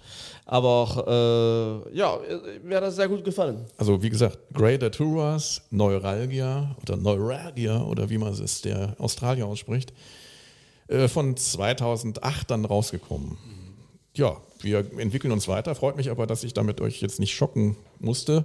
Aber 0.46 1.84
äh, 1.86 1.96
ja, 1.96 2.18
mir 2.64 2.76
hat 2.78 2.82
das 2.82 2.96
sehr 2.96 3.08
gut 3.08 3.24
gefallen. 3.24 3.64
Also 3.76 4.02
wie 4.02 4.10
gesagt, 4.10 4.38
Greater 4.52 4.90
Truers, 4.90 5.62
Neuralgia 5.70 6.74
oder 6.82 6.96
Neuralgia 6.96 7.82
oder 7.82 8.10
wie 8.10 8.18
man 8.18 8.32
es 8.32 8.60
der 8.62 8.96
Australier 8.98 9.46
ausspricht, 9.46 9.92
äh, 10.88 11.06
von 11.06 11.36
2008 11.36 12.50
dann 12.50 12.64
rausgekommen. 12.64 13.38
Ja, 14.16 14.38
wir 14.60 14.78
entwickeln 14.98 15.30
uns 15.30 15.46
weiter. 15.46 15.74
Freut 15.76 15.96
mich 15.96 16.10
aber, 16.10 16.26
dass 16.26 16.42
ich 16.42 16.52
damit 16.52 16.80
euch 16.80 17.00
jetzt 17.00 17.20
nicht 17.20 17.32
schocken 17.32 17.76
musste. 18.00 18.44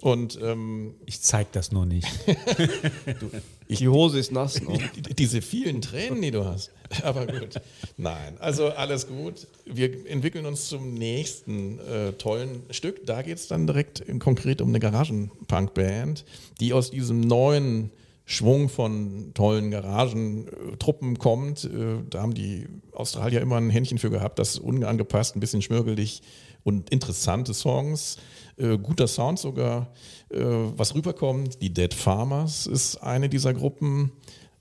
Und 0.00 0.38
ähm, 0.40 0.94
Ich 1.06 1.20
zeig 1.22 1.50
das 1.52 1.72
nur 1.72 1.84
nicht. 1.84 2.06
Die 3.68 3.88
Hose 3.88 4.18
ist 4.18 4.32
nass. 4.32 4.54
Die- 4.96 5.14
diese 5.14 5.42
vielen 5.42 5.82
Tränen, 5.82 6.22
die 6.22 6.30
du 6.30 6.44
hast. 6.44 6.70
Aber 7.02 7.26
gut. 7.26 7.60
Nein, 7.96 8.36
also 8.38 8.68
alles 8.68 9.06
gut. 9.08 9.46
Wir 9.66 10.06
entwickeln 10.08 10.46
uns 10.46 10.68
zum 10.68 10.94
nächsten 10.94 11.78
äh, 11.80 12.12
tollen 12.12 12.62
Stück. 12.70 13.04
Da 13.06 13.22
geht 13.22 13.38
es 13.38 13.48
dann 13.48 13.66
direkt 13.66 14.00
in, 14.00 14.18
konkret 14.20 14.62
um 14.62 14.68
eine 14.68 14.78
Garagenpunk-Band, 14.80 16.24
die 16.60 16.72
aus 16.72 16.90
diesem 16.90 17.20
neuen 17.20 17.90
Schwung 18.24 18.68
von 18.68 19.32
tollen 19.34 19.70
Garagentruppen 19.70 21.18
kommt. 21.18 21.64
Äh, 21.64 21.98
da 22.08 22.22
haben 22.22 22.34
die 22.34 22.66
Australier 22.92 23.40
immer 23.40 23.56
ein 23.56 23.70
Händchen 23.70 23.98
für 23.98 24.10
gehabt, 24.10 24.38
das 24.38 24.58
unangepasst, 24.58 25.36
ein 25.36 25.40
bisschen 25.40 25.62
schmürgelig 25.62 26.22
und 26.64 26.90
interessante 26.90 27.52
Songs. 27.54 28.16
Äh, 28.58 28.78
guter 28.78 29.06
Sound 29.06 29.38
sogar, 29.38 29.92
äh, 30.30 30.38
was 30.40 30.94
rüberkommt. 30.94 31.62
Die 31.62 31.72
Dead 31.72 31.94
Farmers 31.94 32.66
ist 32.66 32.96
eine 32.96 33.28
dieser 33.28 33.54
Gruppen. 33.54 34.12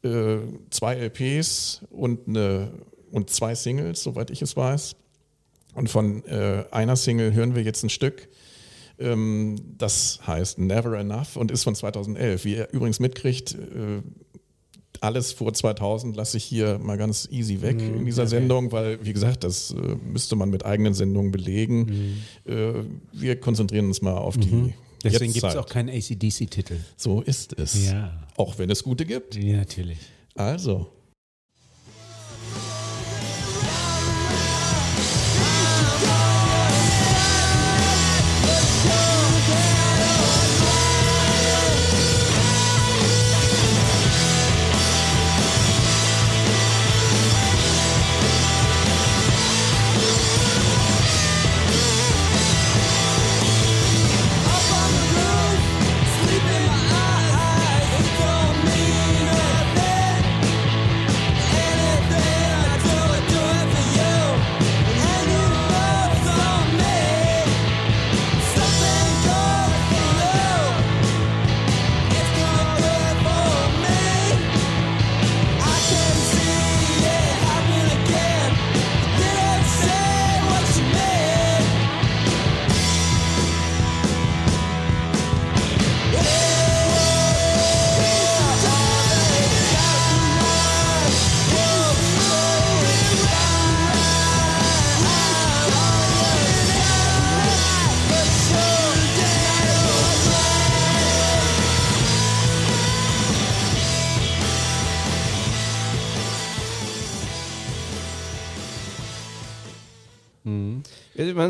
Äh, 0.04 0.38
zwei 0.70 0.96
LPs 0.96 1.82
und, 1.90 2.28
eine, 2.28 2.72
und 3.12 3.30
zwei 3.30 3.56
Singles, 3.56 4.04
soweit 4.04 4.30
ich 4.30 4.42
es 4.42 4.56
weiß. 4.56 4.96
Und 5.74 5.90
von 5.90 6.24
äh, 6.26 6.66
einer 6.72 6.96
Single 6.96 7.34
hören 7.34 7.56
wir 7.56 7.64
jetzt 7.64 7.84
ein 7.84 7.90
Stück. 7.90 8.30
Ähm, 9.00 9.56
das 9.78 10.20
heißt 10.26 10.60
Never 10.60 10.98
Enough 10.98 11.36
und 11.36 11.52
ist 11.52 11.64
von 11.64 11.76
2011. 11.76 12.46
Wie 12.46 12.56
ihr 12.56 12.70
übrigens 12.72 13.00
mitkriegt, 13.00 13.54
äh, 13.56 14.02
alles 15.04 15.34
vor 15.34 15.54
2000 15.54 16.16
lasse 16.16 16.38
ich 16.38 16.44
hier 16.44 16.80
mal 16.80 16.98
ganz 16.98 17.28
easy 17.32 17.62
weg 17.62 17.80
in 17.80 18.06
dieser 18.06 18.28
Sendung, 18.28 18.72
weil, 18.72 19.04
wie 19.06 19.14
gesagt, 19.14 19.44
das 19.44 19.72
äh, 19.72 19.96
müsste 20.06 20.36
man 20.36 20.50
mit 20.50 20.66
eigenen 20.66 20.94
Sendungen 20.94 21.32
belegen. 21.32 22.22
Äh, 22.46 22.74
wir 23.14 23.40
konzentrieren 23.40 23.86
uns 23.88 24.02
mal 24.02 24.16
auf 24.18 24.38
die 24.38 24.74
Deswegen 25.04 25.32
gibt 25.34 25.46
es 25.46 25.56
auch 25.56 25.68
keinen 25.68 25.90
ACDC-Titel. 25.90 26.78
So 26.96 27.22
ist 27.22 27.58
es. 27.60 27.90
Ja. 27.90 28.20
Auch 28.36 28.58
wenn 28.58 28.70
es 28.70 28.84
gute 28.84 29.06
gibt. 29.06 29.36
Ja, 29.36 29.58
natürlich. 29.58 30.00
Also. 30.36 30.88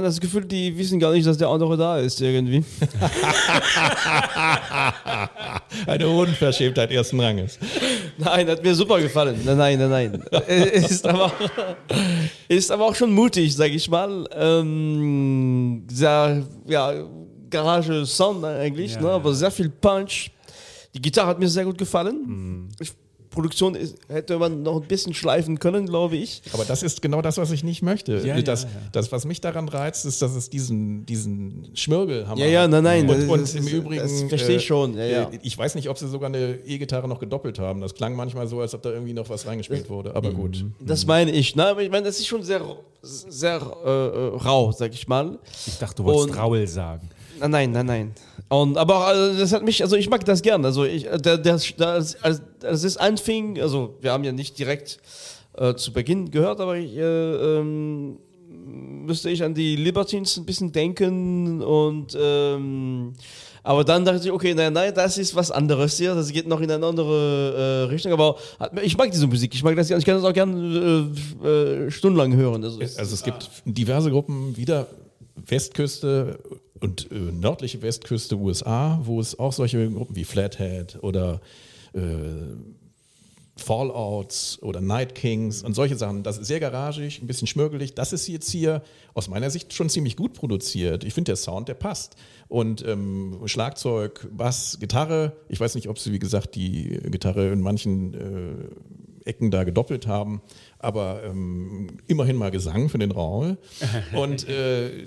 Das 0.07 0.19
Gefühl, 0.19 0.45
die 0.45 0.75
wissen 0.77 0.99
gar 0.99 1.11
nicht, 1.13 1.25
dass 1.27 1.37
der 1.37 1.47
andere 1.49 1.77
da 1.77 1.99
ist 1.99 2.19
irgendwie. 2.21 2.63
Eine 5.85 6.07
Unverschämtheit 6.07 6.91
ersten 6.91 7.19
Ranges. 7.19 7.59
Nein, 8.17 8.49
hat 8.49 8.63
mir 8.63 8.75
super 8.75 8.99
gefallen. 8.99 9.39
Nein, 9.45 9.57
nein, 9.57 9.77
nein, 9.77 9.89
nein. 9.89 10.23
Es 10.47 10.91
ist 10.91 11.07
aber, 11.07 11.31
ist 12.47 12.71
aber 12.71 12.85
auch 12.85 12.95
schon 12.95 13.13
mutig, 13.13 13.55
sag 13.55 13.71
ich 13.71 13.89
mal. 13.89 14.27
Ähm, 14.33 15.83
sehr, 15.89 16.43
ja, 16.67 16.93
Garage-Sound 17.49 18.43
eigentlich, 18.43 18.95
Ja, 18.95 19.01
ne? 19.01 19.09
aber 19.11 19.33
sehr 19.33 19.51
viel 19.51 19.69
Punch. 19.69 20.31
Die 20.93 21.01
Gitarre 21.01 21.27
hat 21.27 21.39
mir 21.39 21.49
sehr 21.49 21.65
gut 21.65 21.77
gefallen. 21.77 22.69
Ich, 22.79 22.91
Produktion 23.37 23.75
ist, 23.75 23.95
hätte 24.09 24.37
man 24.39 24.63
noch 24.63 24.81
ein 24.81 24.87
bisschen 24.87 25.13
schleifen 25.13 25.59
können, 25.59 25.85
glaube 25.85 26.15
ich. 26.17 26.41
Aber 26.53 26.65
das 26.65 26.81
ist 26.81 27.01
genau 27.01 27.21
das, 27.21 27.37
was 27.37 27.51
ich 27.51 27.63
nicht 27.63 27.81
möchte. 27.83 28.17
Ja, 28.25 28.41
das, 28.41 28.63
ja, 28.63 28.69
ja. 28.69 28.75
das, 28.91 29.11
was 29.11 29.25
mich 29.25 29.39
daran 29.41 29.69
reizt, 29.69 30.05
ist, 30.05 30.21
dass 30.21 30.35
es 30.35 30.49
diesen, 30.49 31.05
diesen 31.05 31.69
Schmirgelhammer 31.75 32.41
Ja, 32.41 32.47
ja, 32.47 32.67
nein, 32.67 32.83
nein, 32.83 33.07
Und, 33.09 33.15
das- 33.19 33.29
und 33.29 33.41
das 33.41 33.55
im 33.55 33.67
Übrigen. 33.67 34.01
das 34.01 34.23
verstehe 34.23 34.57
ich 34.57 34.65
schon, 34.65 34.97
ja, 34.97 35.05
ja. 35.05 35.23
äh, 35.29 35.39
Ich 35.43 35.57
weiß 35.57 35.75
nicht, 35.75 35.87
ob 35.89 35.97
sie 35.97 36.07
sogar 36.07 36.29
eine 36.29 36.55
E-Gitarre 36.65 37.07
noch 37.07 37.19
gedoppelt 37.19 37.59
haben. 37.59 37.79
Das 37.81 37.93
klang 37.93 38.15
manchmal 38.15 38.47
so, 38.47 38.59
als 38.59 38.73
ob 38.73 38.81
da 38.81 38.89
irgendwie 38.91 39.13
noch 39.13 39.29
was 39.29 39.45
reingespielt 39.45 39.89
wurde. 39.89 40.15
Aber 40.15 40.31
gut. 40.31 40.65
Das 40.79 41.05
meine 41.05 41.31
ich. 41.31 41.55
Ne? 41.55 41.67
Aber 41.67 41.83
ich 41.83 41.91
meine, 41.91 42.05
das 42.07 42.19
ist 42.19 42.27
schon 42.27 42.41
sehr, 42.43 42.61
sehr 43.01 43.61
äh, 43.85 43.89
äh, 43.89 44.35
rau, 44.37 44.71
sag 44.71 44.93
ich 44.93 45.07
mal. 45.07 45.37
Ich 45.67 45.77
dachte, 45.77 45.95
du 45.97 46.03
wolltest 46.05 46.29
Und- 46.29 46.37
Raul 46.37 46.67
sagen. 46.67 47.07
Nein, 47.39 47.51
nein, 47.51 47.71
nein, 47.71 47.85
nein. 47.85 48.11
Und, 48.49 48.77
aber 48.77 49.07
also, 49.07 49.39
das 49.39 49.51
hat 49.53 49.63
mich, 49.63 49.81
also 49.83 49.95
ich 49.95 50.09
mag 50.09 50.23
das 50.25 50.41
gern. 50.41 50.63
Also 50.65 50.85
ich, 50.85 51.03
der, 51.03 51.37
der, 51.37 51.37
das, 51.37 51.75
als, 51.77 52.41
als 52.63 52.83
es 52.83 52.97
anfing, 52.97 53.59
also 53.59 53.95
wir 54.01 54.11
haben 54.11 54.23
ja 54.23 54.31
nicht 54.31 54.57
direkt 54.57 54.99
äh, 55.57 55.73
zu 55.75 55.91
Beginn 55.91 56.31
gehört, 56.31 56.59
aber 56.61 56.77
ich, 56.77 56.95
äh, 56.95 57.01
ähm, 57.59 58.17
müsste 59.05 59.29
ich 59.29 59.43
an 59.43 59.53
die 59.53 59.75
Libertines 59.75 60.37
ein 60.37 60.45
bisschen 60.45 60.71
denken 60.71 61.61
und 61.61 62.17
ähm, 62.19 63.13
aber 63.63 63.83
dann 63.83 64.05
dachte 64.05 64.25
ich, 64.25 64.31
okay, 64.31 64.53
nein, 64.53 64.71
nein, 64.71 64.93
das 64.95 65.17
ist 65.17 65.35
was 65.35 65.51
anderes 65.51 65.97
hier, 65.97 66.15
das 66.15 66.31
geht 66.31 66.47
noch 66.47 66.61
in 66.61 66.71
eine 66.71 66.85
andere 66.85 67.87
äh, 67.89 67.91
Richtung, 67.91 68.13
aber 68.13 68.37
ich 68.81 68.97
mag 68.97 69.11
diese 69.11 69.27
Musik, 69.27 69.53
ich 69.53 69.61
mag 69.63 69.75
das, 69.75 69.89
ich 69.89 70.05
kann 70.05 70.15
das 70.15 70.23
auch 70.23 70.31
gerne 70.33 71.09
äh, 71.43 71.47
äh, 71.87 71.91
stundenlang 71.91 72.33
hören. 72.33 72.63
Also, 72.63 72.79
es- 72.79 72.97
Also 72.97 73.13
es 73.15 73.23
gibt 73.23 73.49
diverse 73.65 74.09
Gruppen, 74.09 74.55
wieder 74.55 74.87
Westküste 75.35 76.39
und 76.79 77.11
äh, 77.11 77.15
nördliche 77.15 77.81
Westküste 77.81 78.37
USA, 78.37 78.99
wo 79.03 79.19
es 79.19 79.37
auch 79.37 79.53
solche 79.53 79.89
Gruppen 79.89 80.15
wie 80.15 80.23
Flathead 80.23 80.97
oder 81.01 81.41
äh, 81.93 82.01
Fallouts 83.57 84.61
oder 84.61 84.81
Night 84.81 85.15
Kings 85.15 85.63
und 85.63 85.73
solche 85.73 85.95
Sachen. 85.95 86.23
Das 86.23 86.37
ist 86.37 86.47
sehr 86.47 86.59
garagig, 86.59 87.21
ein 87.21 87.27
bisschen 87.27 87.47
schmörgelig. 87.47 87.95
Das 87.95 88.13
ist 88.13 88.27
jetzt 88.27 88.49
hier 88.49 88.83
aus 89.13 89.27
meiner 89.27 89.49
Sicht 89.49 89.73
schon 89.73 89.89
ziemlich 89.89 90.15
gut 90.15 90.33
produziert. 90.33 91.03
Ich 91.03 91.13
finde, 91.13 91.29
der 91.29 91.35
Sound, 91.35 91.67
der 91.67 91.73
passt. 91.73 92.15
Und 92.47 92.85
ähm, 92.85 93.39
Schlagzeug, 93.45 94.27
Bass, 94.31 94.77
Gitarre. 94.79 95.33
Ich 95.49 95.59
weiß 95.59 95.75
nicht, 95.75 95.89
ob 95.89 95.99
sie, 95.99 96.11
wie 96.11 96.19
gesagt, 96.19 96.55
die 96.55 96.99
Gitarre 97.05 97.51
in 97.51 97.61
manchen 97.61 98.13
äh, 98.13 99.27
Ecken 99.27 99.51
da 99.51 99.65
gedoppelt 99.65 100.07
haben, 100.07 100.41
aber 100.79 101.21
ähm, 101.25 101.97
immerhin 102.07 102.37
mal 102.37 102.49
Gesang 102.51 102.87
für 102.87 102.97
den 102.97 103.11
Raul. 103.11 103.57
Und 104.13 104.47
äh, 104.47 105.05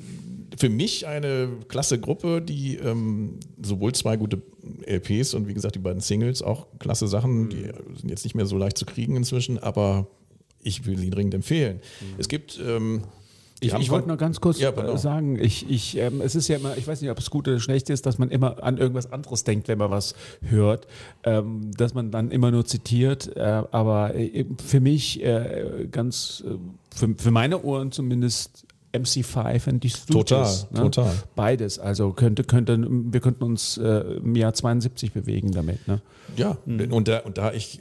für 0.58 0.68
mich 0.68 1.06
eine 1.06 1.48
klasse 1.68 1.98
Gruppe, 2.00 2.42
die 2.42 2.76
ähm, 2.76 3.38
sowohl 3.62 3.92
zwei 3.92 4.16
gute 4.16 4.42
LPs 4.86 5.34
und 5.34 5.48
wie 5.48 5.54
gesagt 5.54 5.74
die 5.74 5.80
beiden 5.80 6.00
Singles, 6.00 6.42
auch 6.42 6.66
klasse 6.78 7.08
Sachen, 7.08 7.48
die 7.50 7.70
sind 7.98 8.10
jetzt 8.10 8.24
nicht 8.24 8.34
mehr 8.34 8.46
so 8.46 8.56
leicht 8.56 8.76
zu 8.78 8.86
kriegen 8.86 9.16
inzwischen, 9.16 9.58
aber 9.58 10.06
ich 10.62 10.86
will 10.86 10.98
sie 10.98 11.10
dringend 11.10 11.34
empfehlen. 11.34 11.80
Es 12.18 12.28
gibt 12.28 12.60
ähm, 12.64 13.02
Ich, 13.60 13.72
ich 13.72 13.90
wollte 13.90 14.08
noch 14.08 14.18
ganz 14.18 14.40
kurz 14.40 14.58
Ja, 14.58 14.70
äh, 14.70 14.98
sagen, 14.98 15.38
ich, 15.38 15.68
ich, 15.70 15.96
ähm, 15.96 16.20
es 16.20 16.34
ist 16.34 16.48
ja 16.48 16.56
immer, 16.56 16.76
ich 16.76 16.86
weiß 16.86 17.00
nicht, 17.00 17.10
ob 17.10 17.18
es 17.18 17.30
gut 17.30 17.46
oder 17.48 17.60
schlecht 17.60 17.90
ist, 17.90 18.06
dass 18.06 18.18
man 18.18 18.30
immer 18.30 18.62
an 18.62 18.78
irgendwas 18.78 19.10
anderes 19.12 19.44
denkt, 19.44 19.68
wenn 19.68 19.78
man 19.78 19.90
was 19.90 20.14
hört, 20.42 20.86
ähm, 21.24 21.70
dass 21.76 21.94
man 21.94 22.10
dann 22.10 22.30
immer 22.30 22.50
nur 22.50 22.64
zitiert, 22.64 23.34
äh, 23.36 23.40
aber 23.70 24.14
äh, 24.14 24.44
für 24.64 24.80
mich 24.80 25.22
äh, 25.22 25.88
ganz, 25.90 26.42
äh, 26.46 26.56
für, 26.94 27.14
für 27.16 27.30
meine 27.30 27.62
Ohren 27.62 27.92
zumindest 27.92 28.66
MC5 28.92 29.68
und 29.68 29.84
die 29.84 29.90
Stooges. 29.90 30.66
Total, 30.68 30.82
total. 30.82 31.12
Beides, 31.36 31.78
also 31.78 32.12
könnte, 32.12 32.44
könnte, 32.44 32.78
wir 32.88 33.20
könnten 33.20 33.44
uns 33.44 33.78
äh, 33.78 33.84
im 34.16 34.34
Jahr 34.36 34.52
72 34.52 35.12
bewegen 35.12 35.52
damit. 35.52 35.86
Ne? 35.86 36.00
Ja, 36.36 36.56
Mhm. 36.64 36.92
und, 36.92 37.08
da, 37.08 37.20
und 37.20 37.38
da 37.38 37.52
ich 37.52 37.80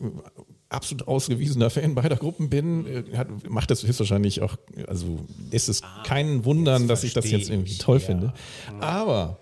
absolut 0.69 1.07
ausgewiesener 1.07 1.69
Fan 1.69 1.95
beider 1.95 2.15
Gruppen 2.15 2.49
bin, 2.49 2.85
äh, 2.85 3.17
hat, 3.17 3.27
macht 3.49 3.71
das 3.71 3.85
höchstwahrscheinlich 3.85 4.41
auch, 4.41 4.55
also 4.87 5.19
ist 5.51 5.67
es 5.67 5.81
kein 6.05 6.45
Wundern, 6.45 6.87
dass 6.87 7.03
ich 7.03 7.13
das 7.13 7.29
jetzt 7.29 7.49
irgendwie 7.49 7.77
toll 7.77 7.97
ja. 7.97 8.05
finde. 8.05 8.33
Aber 8.79 9.39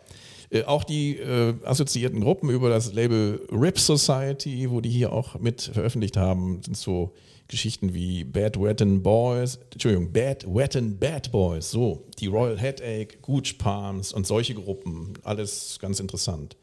äh, 0.50 0.64
auch 0.64 0.86
die 0.86 1.18
äh, 1.18 1.54
assoziierten 1.66 2.22
Gruppen 2.22 2.50
über 2.50 2.70
das 2.70 2.94
Label 2.94 3.42
Rip 3.52 3.78
Society, 3.80 4.70
wo 4.70 4.80
die 4.80 4.90
hier 4.90 5.12
auch 5.12 5.40
mit 5.40 5.62
veröffentlicht 5.62 6.16
haben, 6.16 6.62
sind 6.64 6.78
so 6.78 7.14
Geschichten 7.48 7.94
wie 7.94 8.24
Bad 8.24 8.60
Wettin 8.60 9.02
Boys, 9.02 9.60
Entschuldigung, 9.72 10.12
Bad 10.12 10.46
Wettin 10.48 11.00
Bad 11.00 11.32
Boys, 11.32 11.72
so, 11.72 12.06
die 12.20 12.28
Royal 12.28 12.60
Headache, 12.60 13.18
Gooch 13.22 13.58
Palms 13.58 14.12
und 14.12 14.28
solche 14.28 14.54
Gruppen, 14.54 15.14
alles 15.24 15.78
ganz 15.80 16.00
interessant 16.00 16.58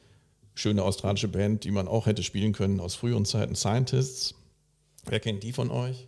schöne 0.55 0.83
australische 0.83 1.29
Band, 1.29 1.65
die 1.65 1.71
man 1.71 1.89
auch 1.89 2.07
hätte 2.07 2.23
spielen 2.23 2.53
können 2.53 2.81
aus 2.81 2.95
früheren 2.95 3.25
Zeiten, 3.25 3.57
Scientists. 3.57 4.35
Wer 5.07 5.21
kennt 5.21 5.43
die 5.43 5.53
von 5.53 5.71
euch? 5.71 6.07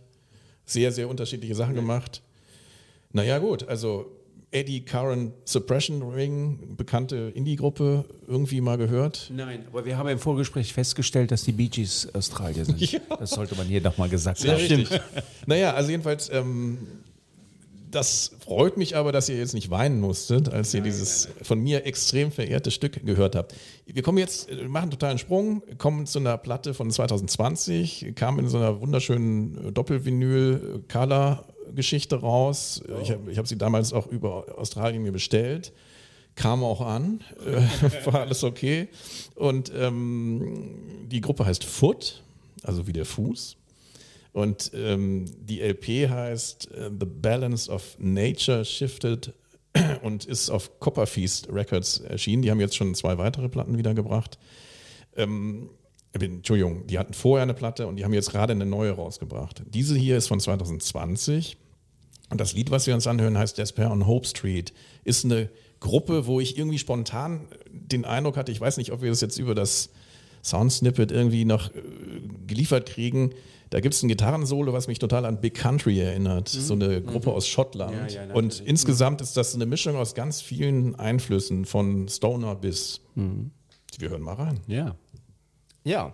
Sehr, 0.65 0.91
sehr 0.91 1.09
unterschiedliche 1.09 1.55
Sachen 1.55 1.75
gemacht. 1.75 2.21
Naja, 3.11 3.37
gut, 3.39 3.67
also 3.67 4.16
Eddie 4.51 4.85
Curran 4.85 5.33
Suppression 5.43 6.01
Ring, 6.01 6.75
bekannte 6.77 7.31
Indie-Gruppe, 7.35 8.05
irgendwie 8.27 8.61
mal 8.61 8.77
gehört. 8.77 9.29
Nein, 9.33 9.65
aber 9.67 9.85
wir 9.85 9.97
haben 9.97 10.07
im 10.07 10.19
Vorgespräch 10.19 10.73
festgestellt, 10.73 11.31
dass 11.31 11.43
die 11.43 11.51
Bee 11.51 11.67
Gees 11.67 12.07
Australier 12.13 12.65
sind. 12.65 12.77
Das 13.19 13.31
sollte 13.31 13.55
man 13.55 13.67
hier 13.67 13.81
nochmal 13.81 14.09
gesagt 14.09 14.39
haben. 14.41 14.51
richtig. 14.51 14.89
naja, 15.45 15.73
also 15.73 15.89
jedenfalls, 15.89 16.29
ähm, 16.31 16.77
das 17.89 18.31
freut 18.39 18.77
mich 18.77 18.95
aber, 18.95 19.11
dass 19.11 19.29
ihr 19.29 19.37
jetzt 19.37 19.53
nicht 19.53 19.69
weinen 19.69 20.01
musstet, 20.01 20.49
als 20.49 20.73
ihr 20.73 20.81
dieses 20.81 21.29
von 21.41 21.59
mir 21.59 21.85
extrem 21.85 22.31
verehrte 22.31 22.71
Stück 22.71 23.05
gehört 23.05 23.35
habt. 23.35 23.53
Wir 23.85 24.01
kommen 24.03 24.17
jetzt, 24.17 24.49
äh, 24.49 24.55
machen 24.67 24.83
einen 24.83 24.91
totalen 24.91 25.17
Sprung, 25.17 25.61
kommen 25.77 26.05
zu 26.05 26.19
einer 26.19 26.37
Platte 26.37 26.73
von 26.73 26.91
2020, 26.91 28.13
kam 28.15 28.39
in 28.39 28.49
so 28.49 28.57
einer 28.57 28.81
wunderschönen 28.81 29.67
äh, 29.67 29.71
Doppelvinyl-Color-Geschichte 29.71 32.17
raus. 32.17 32.81
Äh, 32.87 33.01
Ich 33.01 33.11
habe 33.11 33.35
hab 33.35 33.47
sie 33.47 33.57
damals 33.57 33.93
auch 33.93 34.07
über 34.07 34.57
Australien 34.57 35.03
mir 35.03 35.13
bestellt. 35.13 35.71
Kam 36.35 36.63
auch 36.63 36.81
an, 36.81 37.21
äh, 37.45 37.61
war 38.05 38.21
alles 38.21 38.43
okay. 38.43 38.89
Und 39.35 39.71
ähm, 39.75 40.75
die 41.09 41.21
Gruppe 41.21 41.45
heißt 41.45 41.63
Foot, 41.63 42.23
also 42.63 42.87
wie 42.87 42.93
der 42.93 43.05
Fuß. 43.05 43.55
Und 44.33 44.71
ähm, 44.73 45.25
die 45.39 45.61
LP 45.61 46.09
heißt 46.09 46.71
äh, 46.71 46.89
The 46.99 47.05
Balance 47.05 47.71
of 47.71 47.95
Nature 47.99 48.63
Shifted 48.65 49.33
und 50.03 50.25
ist 50.25 50.49
auf 50.49 50.79
Copperfeast 50.79 51.49
Records 51.51 51.99
erschienen. 51.99 52.41
Die 52.41 52.51
haben 52.51 52.59
jetzt 52.59 52.75
schon 52.75 52.93
zwei 52.95 53.17
weitere 53.17 53.49
Platten 53.49 53.77
wiedergebracht. 53.77 54.37
Ähm, 55.15 55.69
äh, 56.13 56.23
Entschuldigung, 56.23 56.87
die 56.87 56.99
hatten 56.99 57.13
vorher 57.13 57.43
eine 57.43 57.53
Platte 57.53 57.87
und 57.87 57.97
die 57.97 58.05
haben 58.05 58.13
jetzt 58.13 58.31
gerade 58.31 58.53
eine 58.53 58.65
neue 58.65 58.91
rausgebracht. 58.91 59.63
Diese 59.67 59.95
hier 59.95 60.17
ist 60.17 60.27
von 60.27 60.39
2020. 60.39 61.57
Und 62.29 62.41
das 62.41 62.53
Lied, 62.53 62.71
was 62.71 62.87
wir 62.87 62.93
uns 62.93 63.07
anhören, 63.07 63.37
heißt 63.37 63.57
Despair 63.57 63.89
on 63.91 64.05
Hope 64.05 64.27
Street. 64.27 64.73
Ist 65.03 65.23
eine 65.23 65.49
Gruppe, 65.79 66.25
wo 66.25 66.39
ich 66.39 66.57
irgendwie 66.57 66.79
spontan 66.79 67.47
den 67.71 68.03
Eindruck 68.05 68.37
hatte, 68.37 68.51
ich 68.51 68.59
weiß 68.59 68.77
nicht, 68.77 68.91
ob 68.91 69.01
wir 69.01 69.09
das 69.09 69.21
jetzt 69.21 69.37
über 69.37 69.55
das 69.55 69.89
Soundsnippet 70.43 71.11
irgendwie 71.11 71.45
noch 71.45 71.69
äh, 71.69 71.81
geliefert 72.45 72.87
kriegen. 72.87 73.31
Da 73.69 73.79
gibt 73.79 73.93
es 73.93 74.03
ein 74.03 74.07
Gitarrensolo, 74.07 74.73
was 74.73 74.87
mich 74.87 74.99
total 74.99 75.25
an 75.25 75.41
Big 75.41 75.55
Country 75.55 75.99
erinnert. 75.99 76.47
So 76.49 76.73
eine 76.73 77.01
Gruppe 77.01 77.31
aus 77.31 77.47
Schottland. 77.47 78.11
Ja, 78.11 78.25
ja, 78.25 78.33
Und 78.33 78.45
natürlich. 78.45 78.67
insgesamt 78.67 79.21
ist 79.21 79.35
das 79.35 79.55
eine 79.55 79.65
Mischung 79.65 79.95
aus 79.95 80.15
ganz 80.15 80.41
vielen 80.41 80.95
Einflüssen, 80.95 81.65
von 81.65 82.07
Stoner 82.07 82.55
bis. 82.55 83.01
Wir 83.99 84.09
hören 84.09 84.21
mal 84.21 84.35
rein. 84.35 84.59
Ja. 84.67 84.95
ja. 85.83 86.13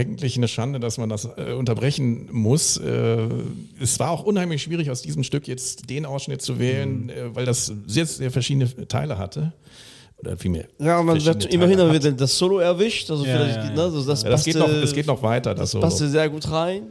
Eigentlich 0.00 0.36
eine 0.36 0.48
Schande, 0.48 0.80
dass 0.80 0.98
man 0.98 1.08
das 1.08 1.24
äh, 1.36 1.52
unterbrechen 1.52 2.28
muss. 2.32 2.76
Äh, 2.78 3.28
es 3.80 3.98
war 3.98 4.10
auch 4.10 4.22
unheimlich 4.24 4.62
schwierig, 4.62 4.90
aus 4.90 5.02
diesem 5.02 5.22
Stück 5.22 5.46
jetzt 5.46 5.88
den 5.90 6.06
Ausschnitt 6.06 6.40
zu 6.42 6.58
wählen, 6.58 7.10
äh, 7.10 7.34
weil 7.34 7.44
das 7.44 7.72
sehr, 7.86 8.06
sehr 8.06 8.30
verschiedene 8.30 8.88
Teile 8.88 9.18
hatte. 9.18 9.52
Oder 10.18 10.36
vielmehr. 10.36 10.66
Ja, 10.78 11.02
man 11.02 11.22
wird 11.24 11.46
immerhin 11.46 11.78
wieder 11.92 12.12
das 12.12 12.36
Solo 12.36 12.58
erwischt. 12.58 13.10
Also 13.10 13.24
Ja, 13.24 13.32
vielleicht, 13.36 13.56
ja, 13.56 13.64
ja. 13.64 13.70
Ne, 13.74 13.82
also 13.82 14.04
das, 14.04 14.22
Ja, 14.22 14.30
das, 14.30 14.44
geht 14.44 14.54
noch, 14.56 14.66
passte- 14.66 14.80
das 14.82 14.92
geht 14.94 15.06
noch 15.06 15.22
weiter. 15.22 15.50
Das 15.54 15.60
Das 15.60 15.70
Solo. 15.72 15.82
passte 15.82 16.08
sehr 16.08 16.28
gut 16.28 16.50
rein. 16.50 16.82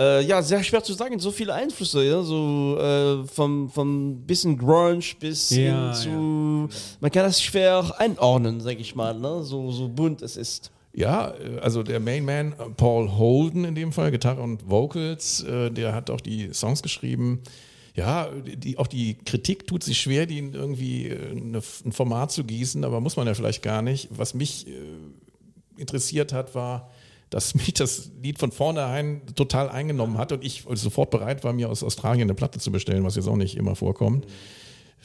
Äh, 0.00 0.24
ja, 0.24 0.40
sehr 0.42 0.62
schwer 0.64 0.82
zu 0.82 0.94
sagen. 0.94 1.18
So 1.18 1.30
viele 1.30 1.52
Einflüsse, 1.52 2.02
ja, 2.02 2.22
so 2.22 2.78
äh, 2.80 3.26
vom, 3.26 3.68
vom 3.68 4.16
bisschen 4.26 4.56
Grunge 4.56 5.04
bis 5.20 5.50
Ja, 5.50 5.56
hin 5.58 5.94
zu. 5.94 6.68
Man 7.00 7.10
kann 7.10 7.24
das 7.24 7.40
schwer 7.42 7.94
einordnen, 7.98 8.60
sag 8.62 8.80
ich 8.80 8.94
mal, 8.94 9.12
ne? 9.18 9.42
so, 9.44 9.70
so 9.70 9.88
bunt 9.88 10.22
es 10.22 10.36
ist. 10.38 10.70
Ja, 10.94 11.34
äh, 11.34 11.58
also 11.60 11.82
der 11.82 12.00
Mainman, 12.00 12.52
äh, 12.52 12.70
Paul 12.76 13.10
Holden 13.12 13.64
in 13.64 13.74
dem 13.74 13.92
Fall, 13.92 14.10
Gitarre 14.10 14.42
und 14.42 14.68
Vocals, 14.68 15.42
äh, 15.42 15.70
der 15.70 15.94
hat 15.94 16.10
auch 16.10 16.20
die 16.20 16.52
Songs 16.52 16.82
geschrieben. 16.82 17.40
Ja, 17.94 18.30
die, 18.30 18.78
auch 18.78 18.86
die 18.86 19.14
Kritik 19.14 19.66
tut 19.66 19.82
sich 19.84 20.00
schwer, 20.00 20.24
die 20.24 20.38
irgendwie 20.38 21.10
eine, 21.12 21.60
ein 21.84 21.92
Format 21.92 22.32
zu 22.32 22.44
gießen, 22.44 22.84
aber 22.84 23.00
muss 23.00 23.16
man 23.16 23.26
ja 23.26 23.34
vielleicht 23.34 23.62
gar 23.62 23.82
nicht. 23.82 24.08
Was 24.10 24.32
mich 24.32 24.66
interessiert 25.76 26.32
hat, 26.32 26.54
war, 26.54 26.90
dass 27.28 27.54
mich 27.54 27.74
das 27.74 28.10
Lied 28.22 28.38
von 28.38 28.50
vornherein 28.50 29.20
total 29.34 29.68
eingenommen 29.68 30.16
hat 30.16 30.32
und 30.32 30.42
ich 30.42 30.64
sofort 30.72 31.10
bereit 31.10 31.44
war, 31.44 31.52
mir 31.52 31.68
aus 31.68 31.82
Australien 31.82 32.22
eine 32.22 32.34
Platte 32.34 32.60
zu 32.60 32.72
bestellen, 32.72 33.04
was 33.04 33.16
jetzt 33.16 33.28
auch 33.28 33.36
nicht 33.36 33.58
immer 33.58 33.76
vorkommt. 33.76 34.26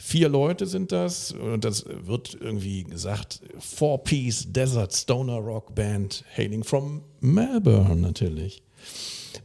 Vier 0.00 0.28
Leute 0.28 0.66
sind 0.66 0.92
das 0.92 1.32
und 1.32 1.64
das 1.64 1.84
wird 2.04 2.38
irgendwie 2.40 2.84
gesagt, 2.84 3.40
Four-Piece 3.58 4.52
Desert 4.52 4.94
Stoner 4.94 5.38
Rock 5.38 5.74
Band, 5.74 6.24
hailing 6.36 6.62
from 6.62 7.02
Melbourne 7.20 7.96
natürlich. 7.96 8.62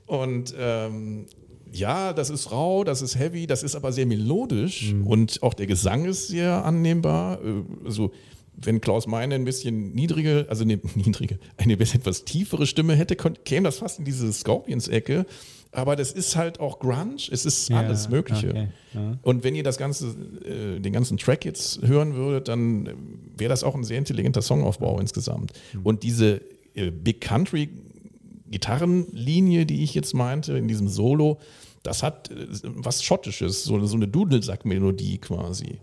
Und 0.06 0.54
ähm, 0.56 1.26
ja, 1.72 2.14
das 2.14 2.30
ist 2.30 2.52
rau, 2.52 2.84
das 2.84 3.02
ist 3.02 3.18
heavy, 3.18 3.48
das 3.48 3.64
ist 3.64 3.76
aber 3.76 3.92
sehr 3.92 4.06
melodisch 4.06 4.94
und 5.06 5.42
auch 5.42 5.56
der 5.56 5.66
Gesang 5.66 6.06
ist 6.06 6.28
sehr 6.28 6.64
annehmbar. 6.64 7.44
Äh, 7.44 7.64
Also 7.84 8.12
wenn 8.56 8.80
Klaus 8.80 9.08
Meine 9.08 9.34
ein 9.34 9.46
bisschen 9.46 9.92
niedrige, 9.96 10.46
also 10.50 10.64
eine 10.64 10.80
niedrige, 10.96 11.40
eine 11.58 11.74
etwas 11.74 12.26
tiefere 12.26 12.68
Stimme 12.68 12.96
hätte, 12.96 13.16
käme 13.16 13.66
das 13.66 13.80
fast 13.80 13.98
in 13.98 14.06
diese 14.06 14.32
Scorpions-Ecke. 14.32 15.26
Aber 15.74 15.96
das 15.96 16.12
ist 16.12 16.36
halt 16.36 16.60
auch 16.60 16.80
Grunge, 16.80 17.16
es 17.32 17.46
ist 17.46 17.70
Ja, 17.70 17.78
alles 17.80 18.08
Mögliche. 18.10 18.50
okay, 18.50 18.68
ja. 18.94 19.18
Und 19.24 19.44
wenn 19.44 19.56
ihr 19.56 19.64
das 19.64 19.78
ganze, 19.78 20.08
äh, 20.46 20.80
den 20.80 20.94
ganzen 20.94 21.18
Track 21.18 21.46
jetzt 21.46 21.82
hören 21.82 22.14
würdet, 22.16 22.48
dann 22.48 22.86
äh, 22.86 22.94
wäre 23.38 23.50
das 23.50 23.64
auch 23.64 23.74
ein 23.76 23.84
sehr 23.84 23.98
intelligenter 23.98 24.42
Songaufbau 24.42 25.00
insgesamt. 25.00 25.52
Und 25.84 26.04
diese 26.04 26.42
äh, 26.76 26.92
Big 26.92 27.22
Country 27.22 27.70
Gitarrenlinie, 28.50 29.66
die 29.66 29.84
ich 29.84 29.94
jetzt 29.96 30.14
meinte, 30.14 30.58
in 30.58 30.68
diesem 30.68 30.88
Solo, 30.88 31.40
das 31.82 32.04
hat 32.04 32.30
äh, 32.30 32.48
was 32.64 33.04
Schottisches, 33.04 33.64
so, 33.64 33.84
so 33.86 33.96
eine 33.96 34.08
Dudelsack-Melodie 34.08 35.18
quasi. 35.18 35.80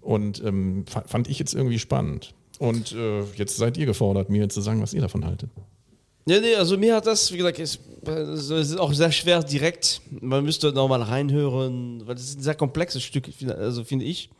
Und 0.00 0.42
ähm, 0.44 0.84
fa- 0.86 1.04
fand 1.06 1.28
ich 1.28 1.38
jetzt 1.38 1.54
irgendwie 1.54 1.78
spannend. 1.78 2.34
Und 2.58 2.92
äh, 2.92 3.22
jetzt 3.36 3.56
seid 3.56 3.76
ihr 3.76 3.86
gefordert, 3.86 4.30
mir 4.30 4.48
zu 4.48 4.60
sagen, 4.60 4.80
was 4.80 4.94
ihr 4.94 5.00
davon 5.00 5.24
haltet. 5.24 5.50
Ja, 6.24 6.40
nee, 6.40 6.54
also 6.54 6.78
mir 6.78 6.94
hat 6.94 7.06
das, 7.06 7.32
wie 7.32 7.38
gesagt, 7.38 7.58
es, 7.58 7.80
ist 8.50 8.78
auch 8.78 8.92
sehr 8.92 9.10
schwer 9.10 9.42
direkt. 9.42 10.00
Man 10.20 10.44
müsste 10.44 10.72
nochmal 10.72 11.02
reinhören, 11.02 12.06
weil 12.06 12.14
es 12.14 12.22
ist 12.22 12.38
ein 12.38 12.42
sehr 12.42 12.54
komplexes 12.54 13.02
Stück, 13.02 13.28
also 13.58 13.82
finde 13.82 14.04
ich. 14.04 14.30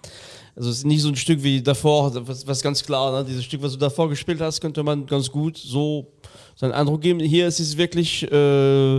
Also 0.55 0.71
es 0.71 0.79
ist 0.79 0.85
nicht 0.85 1.03
so 1.03 1.09
ein 1.09 1.17
Stück 1.17 1.43
wie 1.43 1.61
davor, 1.61 2.13
was, 2.29 2.47
was 2.47 2.63
ganz 2.63 2.85
klar, 2.85 3.11
ne? 3.11 3.25
dieses 3.25 3.45
Stück, 3.45 3.63
was 3.63 3.73
du 3.73 3.79
davor 3.79 4.09
gespielt 4.09 4.41
hast, 4.41 4.61
könnte 4.61 4.83
man 4.83 5.07
ganz 5.07 5.31
gut 5.31 5.57
so 5.57 6.13
seinen 6.55 6.73
Eindruck 6.73 7.01
geben. 7.01 7.19
Hier 7.19 7.49
ist 7.49 7.59
es 7.59 7.77
wirklich 7.77 8.31
äh, 8.31 8.97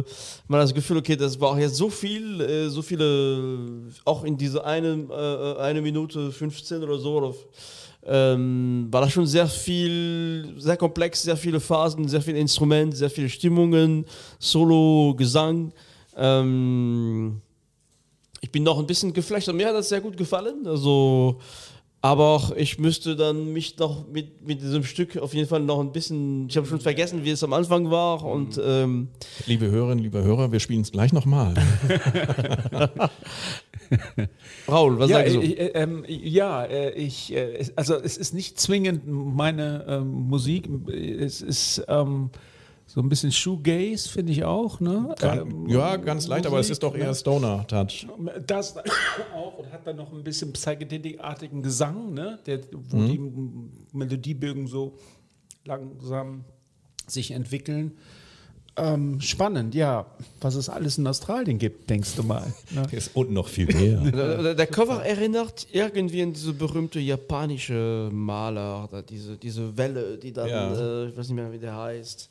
mal 0.48 0.60
das 0.60 0.74
Gefühl, 0.74 0.98
okay, 0.98 1.16
das 1.16 1.40
war 1.40 1.52
auch 1.52 1.58
jetzt 1.58 1.76
so 1.76 1.90
viel, 1.90 2.42
äh, 2.42 2.70
so 2.70 2.82
viele, 2.82 3.92
auch 4.04 4.24
in 4.24 4.36
diese 4.36 4.66
eine, 4.66 5.08
äh, 5.10 5.62
eine 5.62 5.82
Minute 5.82 6.32
15 6.32 6.84
oder 6.84 6.98
so, 6.98 7.18
oder 7.18 7.34
ähm, 8.06 8.88
war 8.92 9.02
da 9.02 9.10
schon 9.10 9.26
sehr 9.26 9.48
viel, 9.48 10.56
sehr 10.58 10.78
komplex, 10.78 11.24
sehr 11.24 11.38
viele 11.38 11.60
Phasen, 11.60 12.08
sehr 12.08 12.22
viele 12.22 12.40
Instrumente, 12.40 12.96
sehr 12.98 13.10
viele 13.10 13.30
Stimmungen, 13.30 14.06
Solo, 14.40 15.16
Gesang. 15.16 15.72
Ähm, 16.18 17.42
ich 18.42 18.52
bin 18.52 18.64
noch 18.64 18.78
ein 18.78 18.88
bisschen 18.88 19.14
geflasht 19.14 19.48
und 19.48 19.56
mir 19.56 19.68
hat 19.68 19.76
das 19.76 19.90
sehr 19.90 20.02
gut 20.02 20.18
gefallen. 20.18 20.68
Also, 20.68 21.40
aber 22.04 22.28
auch 22.28 22.52
ich 22.52 22.78
müsste 22.80 23.16
dann 23.16 23.54
mich 23.54 23.78
noch 23.80 24.06
mit, 24.10 24.46
mit 24.46 24.62
diesem 24.62 24.84
Stück 24.84 25.18
auf 25.18 25.34
jeden 25.34 25.48
Fall 25.48 25.62
noch 25.62 25.80
ein 25.80 25.94
bisschen. 25.94 26.50
Ich 26.50 26.58
habe 26.58 26.68
schon 26.68 26.82
vergessen, 26.82 27.24
wie 27.24 27.30
es 27.32 27.44
am 27.46 27.54
Anfang 27.54 27.90
war 27.90 28.24
und 28.26 28.60
ähm, 28.64 29.08
Liebe 29.48 29.72
Hörerinnen, 29.72 30.04
liebe 30.04 30.22
Hörer, 30.22 30.52
wir 30.52 30.60
spielen 30.60 30.82
es 30.82 30.92
gleich 30.92 31.14
nochmal. 31.14 31.54
Raul, 34.70 35.00
was 35.00 35.10
ja, 35.10 35.18
sagst 35.18 35.36
du? 35.36 35.42
äh, 35.42 35.52
äh, 35.54 35.82
ähm, 35.82 36.04
ja, 36.08 36.64
äh, 36.66 36.92
ich, 36.94 37.34
äh, 37.34 37.54
es- 37.58 37.78
also 37.78 37.96
es 37.96 38.18
ist 38.18 38.34
nicht 38.34 38.60
zwingend 38.60 39.04
meine 39.08 39.86
ähm, 39.88 40.08
Musik. 40.28 40.68
Es 40.90 41.42
ist 41.42 41.84
ähm, 41.88 42.30
so 42.94 43.02
ein 43.02 43.10
bisschen 43.10 43.32
Shoegaze, 43.32 44.08
finde 44.08 44.32
ich 44.34 44.44
auch. 44.44 44.80
Ne? 44.80 45.16
Ähm, 45.24 45.68
ja, 45.68 45.96
ganz 45.96 46.28
leicht, 46.28 46.46
aber 46.46 46.60
es 46.60 46.70
ist 46.70 46.84
doch 46.84 46.94
eher 46.96 47.08
ne? 47.08 47.16
Stoner-Touch. 47.16 48.06
Das 48.46 48.76
auch 49.36 49.58
und 49.58 49.72
hat 49.72 49.88
dann 49.88 49.96
noch 49.96 50.12
ein 50.14 50.24
bisschen 50.24 50.54
psychedelic-artigen 50.54 51.64
Gesang, 51.64 52.14
ne? 52.14 52.38
Der, 52.46 52.60
wo 52.90 52.98
Mhm. 52.98 53.08
die 53.92 53.98
Melodiebögen 53.98 54.68
so 54.68 54.94
langsam 55.66 56.44
sich 57.08 57.32
entwickeln. 57.32 57.94
Ähm, 58.76 59.22
spannend, 59.22 59.76
ja. 59.76 60.08
Was 60.42 60.56
es 60.56 60.68
alles 60.68 60.98
in 60.98 61.06
Australien 61.06 61.60
gibt, 61.60 61.90
denkst 61.92 62.16
du 62.16 62.24
mal. 62.24 62.52
Ne? 62.72 62.84
Und 63.14 63.32
noch 63.32 63.48
viel 63.48 63.68
mehr. 63.68 64.00
Der, 64.12 64.56
der- 64.56 64.68
Cover 64.68 65.04
erinnert 65.06 65.68
irgendwie 65.72 66.24
an 66.24 66.34
diese 66.34 66.54
berühmte 66.54 67.00
japanische 67.00 68.10
Maler, 68.12 68.90
diese, 69.10 69.38
diese 69.38 69.78
Welle, 69.78 70.18
die 70.18 70.32
dann, 70.34 70.50
Ja. 70.50 70.74
äh, 71.04 71.10
ich 71.10 71.18
weiß 71.18 71.28
nicht 71.30 71.36
mehr, 71.36 71.52
wie 71.52 71.60
der 71.60 71.76
heißt. 71.78 72.30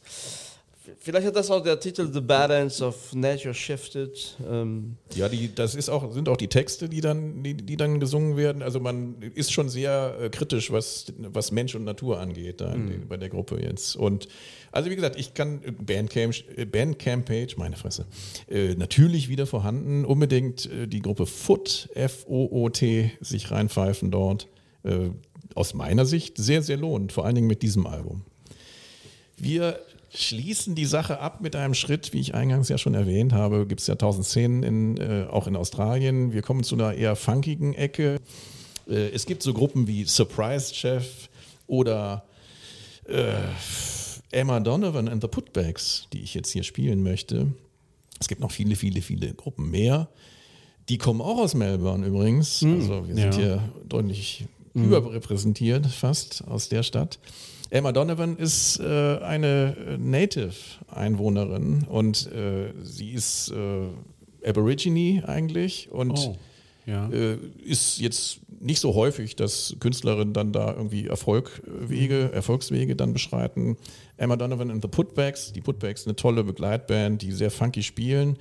Vielleicht 0.98 1.26
hat 1.26 1.36
das 1.36 1.50
auch 1.50 1.62
der 1.62 1.78
Titel 1.80 2.10
The 2.12 2.20
Balance 2.20 2.84
of 2.84 3.14
Nature 3.14 3.54
Shifted. 3.54 4.36
Ähm, 4.50 4.96
Ja, 5.14 5.28
die, 5.28 5.54
das 5.54 5.74
ist 5.74 5.88
auch, 5.88 6.12
sind 6.12 6.28
auch 6.28 6.36
die 6.36 6.48
Texte, 6.48 6.88
die 6.88 7.00
dann, 7.00 7.42
die, 7.42 7.54
die 7.54 7.76
dann 7.76 8.00
gesungen 8.00 8.36
werden. 8.36 8.62
Also 8.62 8.80
man 8.80 9.16
ist 9.34 9.52
schon 9.52 9.68
sehr 9.68 10.16
äh, 10.20 10.28
kritisch, 10.30 10.70
was, 10.70 11.12
was 11.18 11.50
Mensch 11.52 11.74
und 11.74 11.84
Natur 11.84 12.20
angeht 12.20 12.60
da 12.60 12.70
den- 12.72 13.08
bei 13.08 13.16
der 13.16 13.28
Gruppe 13.28 13.60
jetzt. 13.62 13.96
Und 13.96 14.28
also 14.70 14.90
wie 14.90 14.96
gesagt, 14.96 15.18
ich 15.18 15.34
kann 15.34 15.62
äh, 15.64 15.70
Bandcamp, 15.72 16.34
äh, 16.56 16.64
Bandcamp-Page, 16.64 17.56
meine 17.56 17.76
Fresse, 17.76 18.06
äh, 18.48 18.74
natürlich 18.74 19.28
wieder 19.28 19.46
vorhanden. 19.46 20.04
Unbedingt 20.04 20.66
äh, 20.70 20.86
die 20.86 21.00
Gruppe 21.00 21.26
Foot, 21.26 21.88
F-O-O-T, 21.94 23.12
sich 23.20 23.50
reinpfeifen 23.50 24.10
dort. 24.10 24.48
Äh, 24.84 25.10
aus 25.54 25.74
meiner 25.74 26.06
Sicht 26.06 26.38
sehr, 26.38 26.62
sehr 26.62 26.78
lohnend, 26.78 27.12
vor 27.12 27.26
allen 27.26 27.34
Dingen 27.34 27.46
mit 27.46 27.60
diesem 27.62 27.86
Album. 27.86 28.22
Wir 29.36 29.78
schließen 30.14 30.74
die 30.74 30.84
Sache 30.84 31.20
ab 31.20 31.40
mit 31.40 31.56
einem 31.56 31.74
Schritt, 31.74 32.12
wie 32.12 32.20
ich 32.20 32.34
eingangs 32.34 32.68
ja 32.68 32.78
schon 32.78 32.94
erwähnt 32.94 33.32
habe. 33.32 33.66
Gibt 33.66 33.80
es 33.80 33.86
ja 33.86 33.94
tausend 33.94 34.26
Szenen 34.26 34.62
in, 34.62 34.96
äh, 34.98 35.26
auch 35.30 35.46
in 35.46 35.56
Australien. 35.56 36.32
Wir 36.32 36.42
kommen 36.42 36.64
zu 36.64 36.74
einer 36.74 36.94
eher 36.94 37.16
funkigen 37.16 37.74
Ecke. 37.74 38.20
Äh, 38.88 39.08
es 39.10 39.26
gibt 39.26 39.42
so 39.42 39.54
Gruppen 39.54 39.86
wie 39.86 40.04
Surprise 40.04 40.74
Chef 40.74 41.28
oder 41.66 42.24
äh, 43.06 43.32
Emma 44.30 44.60
Donovan 44.60 45.08
and 45.08 45.22
the 45.22 45.28
Putbacks, 45.28 46.08
die 46.12 46.20
ich 46.20 46.34
jetzt 46.34 46.50
hier 46.50 46.62
spielen 46.62 47.02
möchte. 47.02 47.52
Es 48.20 48.28
gibt 48.28 48.40
noch 48.40 48.52
viele, 48.52 48.76
viele, 48.76 49.02
viele 49.02 49.34
Gruppen 49.34 49.70
mehr. 49.70 50.08
Die 50.88 50.98
kommen 50.98 51.20
auch 51.20 51.38
aus 51.38 51.54
Melbourne 51.54 52.06
übrigens. 52.06 52.62
Also 52.62 53.08
wir 53.08 53.14
sind 53.14 53.34
ja. 53.34 53.36
hier 53.36 53.72
deutlich 53.88 54.46
überrepräsentiert 54.74 55.86
fast 55.86 56.44
aus 56.46 56.68
der 56.68 56.82
Stadt. 56.82 57.18
Emma 57.72 57.90
Donovan 57.90 58.36
ist 58.36 58.80
äh, 58.80 59.16
eine 59.20 59.96
Native-Einwohnerin 59.98 61.84
und 61.88 62.30
äh, 62.30 62.70
sie 62.82 63.12
ist 63.12 63.50
äh, 63.50 64.46
Aborigine 64.46 65.26
eigentlich 65.26 65.90
und 65.90 66.18
Oh, 66.18 66.36
ja. 66.84 67.08
äh, 67.08 67.38
ist 67.64 67.98
jetzt 67.98 68.40
nicht 68.60 68.78
so 68.78 68.94
häufig, 68.94 69.36
dass 69.36 69.74
Künstlerinnen 69.80 70.34
dann 70.34 70.52
da 70.52 70.74
irgendwie 70.74 71.06
Erfolgwege, 71.06 72.30
Erfolgswege 72.34 72.94
dann 72.94 73.14
beschreiten. 73.14 73.78
Emma 74.18 74.36
Donovan 74.36 74.70
and 74.70 74.82
the 74.82 74.88
Putbacks, 74.88 75.54
die 75.54 75.62
Putbacks, 75.62 76.06
eine 76.06 76.14
tolle 76.14 76.44
Begleitband, 76.44 77.22
die 77.22 77.32
sehr 77.32 77.50
funky 77.50 77.82
spielen. 77.82 78.36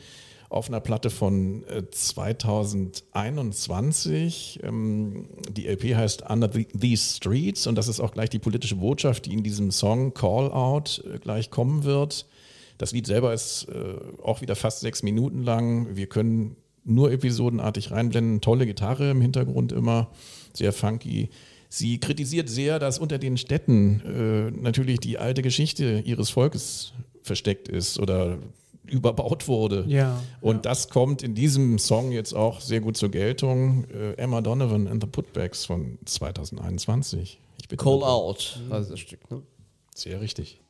Auf 0.51 0.67
einer 0.67 0.81
Platte 0.81 1.09
von 1.09 1.63
äh, 1.69 1.89
2021. 1.89 4.59
Ähm, 4.63 5.29
die 5.49 5.65
LP 5.67 5.95
heißt 5.95 6.29
Under 6.29 6.51
the, 6.51 6.65
These 6.65 7.15
Streets 7.15 7.65
und 7.67 7.75
das 7.75 7.87
ist 7.87 8.01
auch 8.01 8.11
gleich 8.11 8.29
die 8.29 8.39
politische 8.39 8.75
Botschaft, 8.75 9.27
die 9.27 9.33
in 9.33 9.43
diesem 9.43 9.71
Song 9.71 10.13
Call 10.13 10.51
Out 10.51 11.05
äh, 11.05 11.19
gleich 11.19 11.51
kommen 11.51 11.85
wird. 11.85 12.25
Das 12.77 12.91
Lied 12.91 13.07
selber 13.07 13.33
ist 13.33 13.69
äh, 13.69 13.95
auch 14.21 14.41
wieder 14.41 14.57
fast 14.57 14.81
sechs 14.81 15.03
Minuten 15.03 15.43
lang. 15.43 15.95
Wir 15.95 16.07
können 16.07 16.57
nur 16.83 17.13
episodenartig 17.13 17.91
reinblenden. 17.91 18.41
Tolle 18.41 18.65
Gitarre 18.65 19.11
im 19.11 19.21
Hintergrund 19.21 19.71
immer, 19.71 20.11
sehr 20.51 20.73
funky. 20.73 21.29
Sie 21.69 21.97
kritisiert 21.97 22.49
sehr, 22.49 22.77
dass 22.77 22.99
unter 22.99 23.19
den 23.19 23.37
Städten 23.37 24.01
äh, 24.01 24.51
natürlich 24.51 24.99
die 24.99 25.17
alte 25.17 25.43
Geschichte 25.43 26.01
ihres 26.03 26.29
Volkes 26.29 26.91
versteckt 27.21 27.69
ist 27.69 27.99
oder 27.99 28.37
überbaut 28.85 29.47
wurde. 29.47 29.85
Ja, 29.87 30.19
Und 30.41 30.65
das 30.65 30.89
kommt 30.89 31.23
in 31.23 31.35
diesem 31.35 31.79
Song 31.79 32.11
jetzt 32.11 32.33
auch 32.33 32.61
sehr 32.61 32.81
gut 32.81 32.97
zur 32.97 33.09
Geltung. 33.09 33.85
Äh, 33.93 34.13
Emma 34.13 34.41
Donovan 34.41 34.87
and 34.87 35.01
the 35.03 35.09
Putbacks 35.09 35.65
von 35.65 35.97
2021. 36.05 37.39
Ich 37.59 37.67
bitte 37.67 37.83
Call. 37.83 38.03
Out, 38.03 38.59
heißt 38.69 38.91
das 38.91 38.99
Stück. 38.99 39.29
Ne? 39.31 39.41
Sehr 39.93 40.21
richtig. 40.21 40.61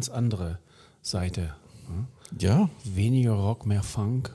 Ganz 0.00 0.08
andere 0.08 0.58
Seite. 1.02 1.54
Ja, 2.38 2.70
Weniger 2.84 3.32
Rock, 3.32 3.66
mehr 3.66 3.82
Funk. 3.82 4.34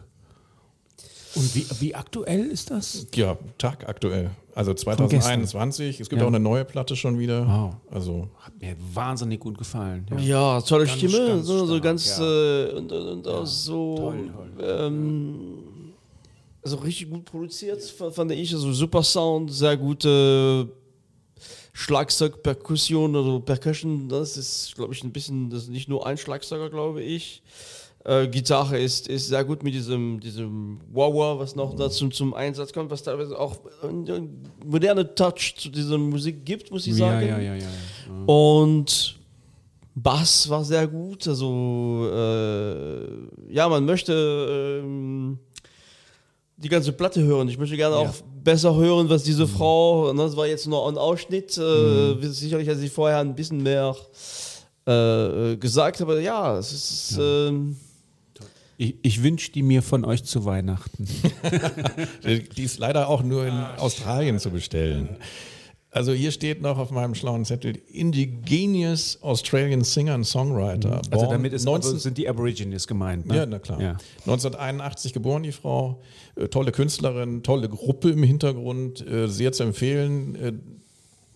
Und 1.34 1.56
wie, 1.56 1.66
wie 1.80 1.96
aktuell 1.96 2.46
ist 2.46 2.70
das? 2.70 3.08
ja, 3.16 3.36
tagaktuell. 3.58 4.30
Also 4.54 4.74
2021. 4.76 6.00
Es 6.00 6.08
gibt 6.10 6.22
Ja. 6.22 6.26
auch 6.28 6.32
eine 6.32 6.40
neue 6.40 6.66
Platte 6.66 6.96
schon 6.96 7.18
wieder. 7.18 7.48
Wow. 7.48 7.76
Also 7.92 8.30
Hat 8.42 8.54
mir 8.62 8.76
wahnsinnig 8.94 9.40
gut 9.40 9.58
gefallen. 9.58 10.06
Ja. 10.12 10.20
Ja, 10.20 10.62
tolle 10.62 10.86
Ganz, 10.86 10.98
Stimme, 10.98 11.28
ganz 11.28 11.48
so, 11.48 11.66
so 11.66 11.82
ganz 11.82 12.18
ja. 12.20 12.24
äh, 12.24 12.74
und, 12.74 12.92
und, 12.92 13.08
und 13.08 13.28
auch 13.28 13.46
so 13.48 13.96
toll, 13.98 14.30
Ähm, 14.62 15.94
also 16.64 16.78
richtig 16.78 17.10
gut 17.10 17.26
produziert, 17.26 17.82
fand 18.12 18.32
ich. 18.34 18.54
Also 18.54 18.72
super 18.72 19.02
Sound, 19.02 19.52
sehr 19.52 19.76
gute 19.78 20.70
Schlagzeug, 21.78 22.42
Perkussion 22.42 23.14
oder 23.18 23.38
Percussion. 23.42 24.08
Das 24.08 24.38
ist, 24.38 24.74
glaube 24.76 24.94
ich, 24.94 25.04
ein 25.04 25.12
bisschen, 25.12 25.50
das 25.50 25.64
ist 25.64 25.70
nicht 25.70 25.90
nur 25.90 26.08
ein 26.08 26.18
Schlagzeuger, 26.18 26.70
glaube 26.70 27.04
ich. 27.04 27.42
Äh, 28.06 28.28
Gitarre 28.30 28.80
ist, 28.80 29.10
ist 29.10 29.28
sehr 29.28 29.44
gut 29.44 29.62
mit 29.62 29.74
diesem, 29.74 30.22
diesem 30.22 30.80
Wah-Wah, 30.94 31.38
was 31.38 31.54
noch 31.54 31.76
dazu 31.76 32.08
zum 32.08 32.34
Einsatz 32.34 32.72
kommt, 32.72 32.92
was 32.92 33.04
teilweise 33.04 33.38
auch 33.38 33.58
einen 33.84 34.42
moderne 34.64 35.14
Touch 35.16 35.56
zu 35.58 35.68
dieser 35.70 35.98
Musik 35.98 36.46
gibt, 36.46 36.72
muss 36.72 36.88
ich 36.88 36.96
sagen. 36.96 37.28
ja, 37.28 37.40
ja, 37.40 37.56
ja, 37.56 37.56
ja. 37.56 37.68
Und 38.26 39.20
Bass 39.96 40.48
war 40.50 40.64
sehr 40.64 40.88
gut. 40.88 41.28
Also, 41.28 42.10
äh, 42.10 43.54
ja, 43.54 43.68
man 43.68 43.84
möchte 43.84 44.80
ähm, 44.82 45.40
die 46.56 46.70
ganze 46.70 46.94
Platte 46.94 47.22
hören. 47.22 47.50
Ich 47.50 47.58
möchte 47.58 47.76
gerne 47.76 47.96
Ja. 47.96 48.02
auch 48.10 48.14
besser 48.46 48.74
hören, 48.76 49.10
was 49.10 49.24
diese 49.24 49.46
Frau, 49.48 50.14
ne, 50.14 50.24
das 50.24 50.38
war 50.38 50.48
jetzt 50.48 50.68
nur 50.68 50.88
ein 50.88 50.98
Ausschnitt, 50.98 51.58
äh, 51.58 52.16
sicherlich 52.30 52.70
hat 52.70 52.78
sie 52.78 52.88
vorher 52.88 53.20
ein 53.20 53.36
bisschen 53.36 53.62
mehr 53.62 53.94
äh, 54.86 55.58
gesagt, 55.58 56.02
aber 56.02 56.22
ja, 56.22 56.58
es 56.58 56.72
ist. 56.72 57.18
Ähm, 57.20 57.76
Ich, 58.78 58.96
ich 59.04 59.24
wünsche 59.24 59.52
die 59.54 59.64
mir 59.64 59.82
von 59.82 60.04
euch 60.04 60.26
zu 60.26 60.44
Weihnachten. 60.44 61.08
die 62.58 62.64
ist 62.64 62.78
leider 62.78 63.08
auch 63.08 63.24
nur 63.24 63.46
in 63.48 63.54
Australien 63.78 64.38
zu 64.38 64.50
bestellen. 64.50 65.16
Also 65.96 66.12
hier 66.12 66.32
steht 66.32 66.62
noch 66.62 66.78
auf 66.78 66.92
meinem 66.92 67.16
schlauen 67.16 67.46
Zettel 67.46 67.78
Indigenous 67.88 69.18
Australian 69.22 69.82
Singer 69.86 70.14
and 70.14 70.28
Songwriter. 70.28 70.98
Also 70.98 71.10
Born 71.10 71.30
damit 71.30 71.54
ist 71.54 71.64
19 71.64 71.92
aber, 71.92 72.00
sind 72.00 72.18
die 72.18 72.28
Aborigines 72.28 72.86
gemeint. 72.86 73.26
Ne? 73.28 73.38
Ja, 73.38 73.46
na 73.46 73.60
klar. 73.60 73.80
Ja. 73.80 73.92
1981 74.26 75.14
geboren, 75.14 75.44
die 75.44 75.54
Frau. 75.54 76.02
Äh, 76.36 76.50
tolle 76.50 76.74
Künstlerin, 76.74 77.44
tolle 77.44 77.70
Gruppe 77.70 78.10
im 78.10 78.24
Hintergrund. 78.24 79.08
Äh, 79.08 79.30
sehr 79.30 79.54
zu 79.54 79.64
empfehlen. 79.64 80.36
Äh, 80.36 80.54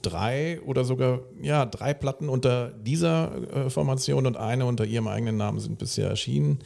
drei 0.02 0.60
oder 0.66 0.84
sogar, 0.84 1.22
ja, 1.42 1.66
drei 1.66 1.94
Platten 1.94 2.28
unter 2.28 2.72
dieser 2.72 3.66
äh, 3.68 3.70
Formation 3.70 4.28
und 4.28 4.36
eine 4.36 4.66
unter 4.66 4.84
ihrem 4.84 5.08
eigenen 5.08 5.38
Namen 5.38 5.62
sind 5.62 5.80
bisher 5.80 6.10
erschienen. 6.10 6.60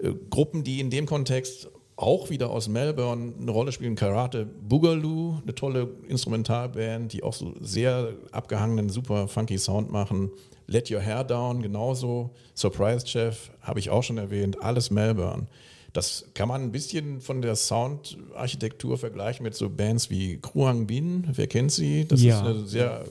Äh, 0.00 0.14
Gruppen, 0.30 0.64
die 0.64 0.80
in 0.80 0.90
dem 0.90 1.06
Kontext 1.06 1.68
auch 2.00 2.30
wieder 2.30 2.50
aus 2.50 2.68
Melbourne 2.68 3.34
eine 3.40 3.50
Rolle 3.50 3.72
spielen. 3.72 3.94
Karate 3.94 4.46
Boogaloo, 4.46 5.38
eine 5.42 5.54
tolle 5.54 5.88
Instrumentalband, 6.08 7.12
die 7.12 7.22
auch 7.22 7.34
so 7.34 7.54
sehr 7.60 8.14
abgehangenen, 8.32 8.88
super 8.88 9.28
funky 9.28 9.58
Sound 9.58 9.90
machen. 9.92 10.30
Let 10.66 10.90
Your 10.90 11.00
Hair 11.00 11.24
Down 11.24 11.62
genauso. 11.62 12.30
Surprise 12.54 13.06
Chef 13.06 13.50
habe 13.60 13.80
ich 13.80 13.90
auch 13.90 14.02
schon 14.02 14.18
erwähnt. 14.18 14.62
Alles 14.62 14.90
Melbourne. 14.90 15.46
Das 15.92 16.26
kann 16.34 16.46
man 16.48 16.62
ein 16.62 16.70
bisschen 16.70 17.20
von 17.20 17.42
der 17.42 17.56
Soundarchitektur 17.56 18.96
vergleichen 18.96 19.42
mit 19.42 19.54
so 19.56 19.68
Bands 19.68 20.08
wie 20.10 20.38
Kruang 20.38 20.86
Bin. 20.86 21.26
Wer 21.32 21.48
kennt 21.48 21.72
sie? 21.72 22.06
Das 22.06 22.22
Ja. 22.22 22.36
ist 22.36 22.46
eine 22.46 22.64
sehr 22.66 23.04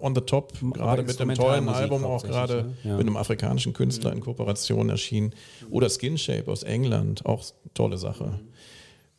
on 0.00 0.14
the 0.14 0.20
top, 0.20 0.52
gerade 0.72 1.02
mit 1.02 1.20
einem 1.20 1.34
tollen 1.34 1.68
Album 1.68 2.04
auch 2.04 2.22
gerade 2.22 2.54
ne? 2.54 2.76
Ja. 2.84 2.96
mit 2.96 3.06
einem 3.06 3.16
afrikanischen 3.16 3.72
Künstler 3.72 4.12
in 4.12 4.20
Kooperation 4.20 4.88
erschienen. 4.88 5.32
Oder 5.70 5.88
Skin 5.88 6.18
Shape 6.18 6.50
aus 6.50 6.62
England, 6.62 7.26
auch 7.26 7.44
tolle 7.74 7.98
Sache. 7.98 8.40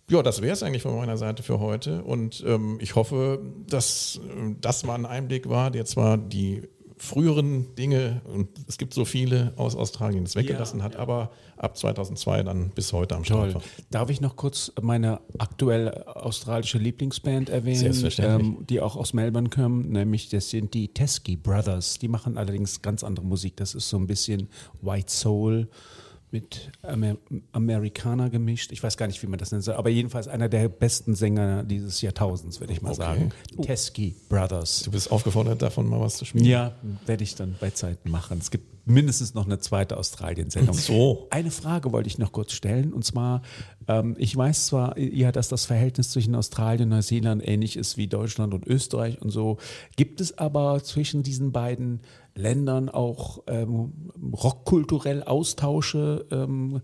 Ja, 0.09 0.23
das 0.23 0.41
wäre 0.41 0.53
es 0.53 0.63
eigentlich 0.63 0.81
von 0.81 0.95
meiner 0.95 1.17
Seite 1.17 1.43
für 1.43 1.59
heute. 1.59 2.03
Und 2.03 2.43
ähm, 2.47 2.79
ich 2.81 2.95
hoffe, 2.95 3.39
dass 3.67 4.19
äh, 4.23 4.55
das 4.59 4.83
mal 4.83 4.95
ein 4.95 5.05
Einblick 5.05 5.49
war, 5.49 5.69
der 5.69 5.85
zwar 5.85 6.17
die 6.17 6.63
früheren 6.99 7.73
Dinge, 7.75 8.21
und 8.25 8.49
es 8.67 8.77
gibt 8.77 8.93
so 8.93 9.05
viele 9.05 9.53
aus 9.55 9.75
Australien, 9.75 10.25
das 10.25 10.35
weggelassen 10.35 10.83
hat, 10.83 10.97
aber 10.97 11.31
ab 11.57 11.77
2002 11.77 12.43
dann 12.43 12.69
bis 12.69 12.93
heute 12.93 13.15
am 13.15 13.23
Start 13.23 13.55
war. 13.55 13.61
Darf 13.89 14.09
ich 14.09 14.21
noch 14.21 14.35
kurz 14.35 14.71
meine 14.81 15.21
aktuell 15.37 15.89
australische 16.03 16.77
Lieblingsband 16.77 17.49
erwähnen, 17.49 17.79
Selbstverständlich. 17.79 18.47
ähm, 18.57 18.67
die 18.67 18.81
auch 18.81 18.95
aus 18.95 19.13
Melbourne 19.13 19.49
kommen, 19.49 19.89
nämlich 19.91 20.29
das 20.29 20.49
sind 20.49 20.73
die 20.73 20.89
Teskey 20.89 21.37
Brothers. 21.37 21.99
Die 21.99 22.07
machen 22.07 22.37
allerdings 22.37 22.81
ganz 22.81 23.03
andere 23.03 23.25
Musik. 23.25 23.55
Das 23.57 23.75
ist 23.75 23.89
so 23.89 23.97
ein 23.97 24.07
bisschen 24.07 24.49
White 24.81 25.11
Soul 25.11 25.69
mit 26.31 26.71
Amer 26.81 27.17
Amerikaner 27.51 28.29
gemischt. 28.29 28.71
Ich 28.71 28.83
weiß 28.83 28.97
gar 28.97 29.07
nicht, 29.07 29.21
wie 29.23 29.27
man 29.27 29.39
das 29.39 29.51
nennt, 29.51 29.67
aber 29.69 29.89
jedenfalls 29.89 30.27
einer 30.27 30.49
der 30.49 30.69
besten 30.69 31.15
Sänger 31.15 31.63
dieses 31.63 32.01
Jahrtausends, 32.01 32.59
würde 32.59 32.73
ich 32.73 32.81
mal 32.81 32.89
Okay. 32.91 32.97
sagen. 33.01 33.29
Teskey 33.61 34.15
Brothers. 34.29 34.83
Du 34.83 34.91
bist 34.91 35.11
aufgefordert, 35.11 35.61
davon 35.61 35.87
mal 35.87 35.99
was 35.99 36.17
zu 36.17 36.25
spielen. 36.25 36.45
Ja, 36.45 36.73
werde 37.05 37.23
ich 37.23 37.35
dann 37.35 37.55
bei 37.59 37.71
Zeit 37.71 38.07
machen. 38.07 38.37
Es 38.39 38.51
gibt 38.51 38.65
mindestens 38.87 39.35
noch 39.35 39.45
eine 39.45 39.59
zweite 39.59 39.97
Australien-Sendung. 39.97 40.73
So. 40.75 41.27
Eine 41.29 41.51
Frage 41.51 41.91
wollte 41.91 42.07
ich 42.07 42.17
noch 42.17 42.31
kurz 42.31 42.53
stellen. 42.53 42.91
Und 42.91 43.05
zwar, 43.05 43.43
ähm, 43.87 44.15
ich 44.17 44.35
weiß 44.35 44.67
zwar, 44.67 44.97
ja, 44.97 45.31
dass 45.31 45.47
das 45.47 45.65
Verhältnis 45.65 46.09
zwischen 46.09 46.33
Australien 46.33 46.83
und 46.83 46.89
Neuseeland 46.97 47.47
ähnlich 47.47 47.75
ist 47.77 47.97
wie 47.97 48.07
Deutschland 48.07 48.53
und 48.53 48.65
Österreich 48.65 49.21
und 49.21 49.29
so. 49.29 49.57
Gibt 49.95 50.21
es 50.21 50.37
aber 50.39 50.83
zwischen 50.83 51.21
diesen 51.21 51.51
beiden 51.51 51.99
Ländern 52.39 52.89
auch 52.89 53.43
ähm, 53.47 53.91
rockkulturell 54.33 55.23
Austausche? 55.23 56.25
Ähm, 56.31 56.81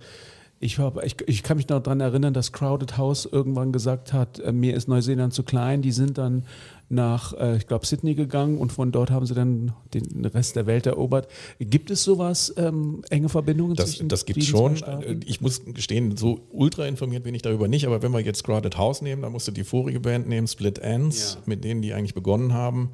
Ich, 0.61 0.79
hab, 0.79 1.03
ich, 1.03 1.17
ich 1.27 1.43
kann 1.43 1.57
mich 1.57 1.67
noch 1.67 1.83
daran 1.83 1.99
erinnern, 1.99 2.33
dass 2.33 2.53
Crowded 2.53 2.97
House 2.97 3.27
irgendwann 3.29 3.71
gesagt 3.73 4.13
hat, 4.13 4.39
äh, 4.39 4.51
mir 4.53 4.73
ist 4.73 4.87
Neuseeland 4.87 5.33
zu 5.33 5.43
klein. 5.43 5.81
Die 5.81 5.91
sind 5.91 6.17
dann 6.17 6.45
nach, 6.87 7.33
äh, 7.33 7.57
ich 7.57 7.67
glaube, 7.67 7.85
Sydney 7.85 8.15
gegangen 8.15 8.57
und 8.57 8.71
von 8.71 8.91
dort 8.93 9.11
haben 9.11 9.25
sie 9.25 9.33
dann 9.33 9.73
den 9.93 10.25
Rest 10.25 10.55
der 10.55 10.65
Welt 10.65 10.85
erobert. 10.85 11.27
Gibt 11.59 11.91
es 11.91 12.03
sowas, 12.03 12.53
ähm, 12.57 13.01
enge 13.09 13.27
Verbindungen 13.27 13.75
Das, 13.75 13.91
zwischen 13.91 14.07
das 14.07 14.23
gibt 14.25 14.37
diesen 14.37 14.55
schon. 14.57 14.77
Staaten? 14.77 15.19
Ich 15.27 15.41
muss 15.41 15.65
gestehen, 15.65 16.15
so 16.15 16.39
ultra 16.51 16.85
informiert 16.87 17.23
bin 17.23 17.35
ich 17.35 17.41
darüber 17.41 17.67
nicht, 17.67 17.85
aber 17.85 18.01
wenn 18.01 18.13
wir 18.13 18.21
jetzt 18.21 18.43
Crowded 18.45 18.77
House 18.77 19.01
nehmen, 19.01 19.23
dann 19.23 19.33
musst 19.33 19.47
du 19.49 19.51
die 19.51 19.65
vorige 19.65 19.99
Band 19.99 20.27
nehmen, 20.29 20.47
Split 20.47 20.79
Ends, 20.79 21.33
Ja. 21.35 21.41
mit 21.47 21.63
denen 21.65 21.81
die 21.81 21.93
eigentlich 21.93 22.15
begonnen 22.15 22.53
haben. 22.53 22.91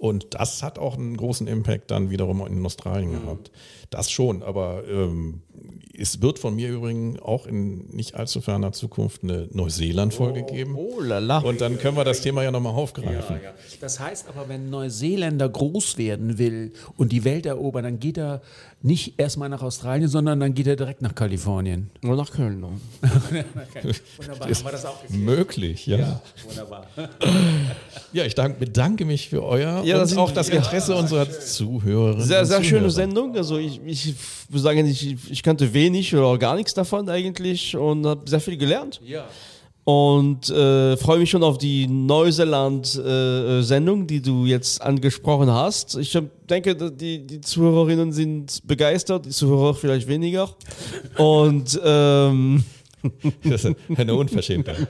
Und 0.00 0.32
das 0.32 0.62
hat 0.62 0.78
auch 0.78 0.96
einen 0.96 1.14
großen 1.14 1.46
Impact 1.46 1.90
dann 1.90 2.08
wiederum 2.08 2.44
in 2.46 2.64
Australien 2.64 3.12
Mhm. 3.12 3.20
gehabt. 3.20 3.50
Das 3.90 4.10
schon, 4.10 4.42
aber 4.42 4.82
ähm, 4.88 5.42
es 5.96 6.22
wird 6.22 6.38
von 6.38 6.54
mir 6.54 6.70
übrigens 6.70 7.20
auch 7.20 7.46
in 7.46 7.86
nicht 7.88 8.14
allzu 8.14 8.40
ferner 8.40 8.72
Zukunft 8.72 9.22
eine 9.22 9.48
Neuseeland-Folge 9.52 10.44
geben. 10.44 10.74
Oh 10.76 11.00
la 11.00 11.18
la. 11.18 11.38
Und 11.38 11.60
dann 11.60 11.78
können 11.78 11.96
wir 11.96 12.04
das 12.04 12.22
Thema 12.22 12.42
ja 12.42 12.50
nochmal 12.50 12.72
aufgreifen. 12.72 13.40
Das 13.80 14.00
heißt 14.00 14.28
aber, 14.28 14.48
wenn 14.48 14.70
Neuseeländer 14.70 15.48
groß 15.48 15.98
werden 15.98 16.38
will 16.38 16.72
und 16.96 17.12
die 17.12 17.24
Welt 17.24 17.44
erobern, 17.44 17.84
dann 17.84 18.00
geht 18.00 18.16
er 18.16 18.40
nicht 18.82 19.20
erstmal 19.20 19.50
nach 19.50 19.62
Australien, 19.62 20.08
sondern 20.08 20.40
dann 20.40 20.54
geht 20.54 20.66
er 20.66 20.74
direkt 20.74 21.02
nach 21.02 21.14
Kalifornien. 21.14 21.90
Nur 22.00 22.16
nach 22.16 22.30
Köln. 22.30 22.60
Ne? 22.60 22.68
Wunderbar, 24.16 24.48
haben 24.48 24.64
wir 24.64 24.72
das 24.72 24.86
auch 24.86 25.02
gesehen. 25.02 25.24
Möglich, 25.24 25.86
ja. 25.86 26.20
Wunderbar. 26.48 26.86
Ja, 28.12 28.24
ich 28.24 28.34
dank, 28.34 28.58
bedanke 28.58 29.04
mich 29.04 29.28
für 29.28 29.44
euer 29.44 29.84
Ja, 29.84 30.02
und 30.02 30.18
auch 30.18 30.32
das 30.32 30.48
Interesse 30.48 30.96
unserer 30.96 31.30
Zuhörerinnen. 31.30 32.26
Sehr, 32.26 32.44
sehr 32.44 32.64
schöne. 32.64 32.90
Sendung. 32.90 33.36
Also 33.36 33.56
ich, 33.56 33.80
ich 33.84 34.14
muss 34.48 34.62
sagen, 34.62 34.84
ich, 34.84 35.16
ich 35.30 35.42
kannte 35.50 35.74
wenig 35.74 36.14
oder 36.14 36.38
gar 36.38 36.54
nichts 36.54 36.74
davon 36.74 37.08
eigentlich 37.08 37.76
und 37.76 38.06
habe 38.06 38.30
sehr 38.30 38.38
viel 38.38 38.56
gelernt. 38.56 39.00
Ja. 39.04 39.26
Und 39.82 40.48
äh, 40.48 40.96
freue 40.96 41.18
mich 41.18 41.30
schon 41.30 41.42
auf 41.42 41.58
die 41.58 41.88
Neuseeland-Sendung, 41.88 44.06
die 44.06 44.22
du 44.22 44.46
jetzt 44.46 44.80
angesprochen 44.80 45.50
hast. 45.50 45.96
Ich 45.96 46.16
denke, 46.48 46.76
die, 46.92 47.26
die 47.26 47.40
Zuhörerinnen 47.40 48.12
sind 48.12 48.64
begeistert, 48.64 49.26
die 49.26 49.30
Zuhörer 49.30 49.74
vielleicht 49.74 50.06
weniger. 50.06 50.50
Und 51.16 51.80
ähm, 51.84 52.62
Das 53.44 53.64
ist 53.64 53.76
eine 53.96 54.14
Unverschämtheit. 54.14 54.86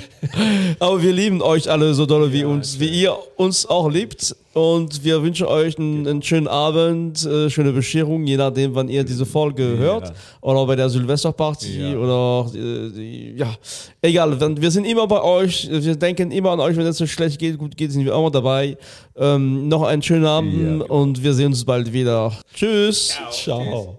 aber 0.78 1.02
wir 1.02 1.12
lieben 1.12 1.42
euch 1.42 1.70
alle 1.70 1.92
so 1.94 2.06
doll 2.06 2.32
wie 2.32 2.44
uns, 2.44 2.78
wie 2.80 2.88
ihr 2.88 3.16
uns 3.36 3.66
auch 3.66 3.88
liebt. 3.90 4.34
Und 4.54 5.02
wir 5.02 5.20
wünschen 5.22 5.46
euch 5.46 5.76
einen, 5.78 6.06
einen 6.06 6.22
schönen 6.22 6.46
Abend, 6.46 7.24
äh, 7.26 7.50
schöne 7.50 7.72
Bescherung, 7.72 8.24
je 8.24 8.36
nachdem, 8.36 8.74
wann 8.76 8.88
ihr 8.88 9.02
diese 9.02 9.26
Folge 9.26 9.76
hört. 9.78 10.12
Oder 10.40 10.64
bei 10.66 10.76
der 10.76 10.88
Silvesterparty 10.88 11.80
Ja. 11.80 11.98
oder 11.98 12.50
äh, 12.54 13.34
ja, 13.36 13.52
egal. 14.00 14.38
Wir 14.60 14.70
sind 14.70 14.84
immer 14.84 15.06
bei 15.08 15.20
euch. 15.22 15.68
Wir 15.70 15.96
denken 15.96 16.30
immer 16.30 16.52
an 16.52 16.60
euch, 16.60 16.76
wenn 16.76 16.86
es 16.86 16.98
so 16.98 17.06
schlecht 17.06 17.38
geht, 17.40 17.58
gut 17.58 17.76
geht, 17.76 17.90
sind 17.90 18.04
wir 18.04 18.14
immer 18.14 18.30
dabei. 18.30 18.76
Ähm, 19.16 19.66
noch 19.68 19.82
einen 19.82 20.02
schönen 20.02 20.24
Abend 20.26 20.80
Ja. 20.80 20.86
und 20.86 21.22
wir 21.22 21.34
sehen 21.34 21.46
uns 21.46 21.64
bald 21.64 21.92
wieder. 21.92 22.32
Tschüss. 22.54 23.18
Ciao. 23.32 23.98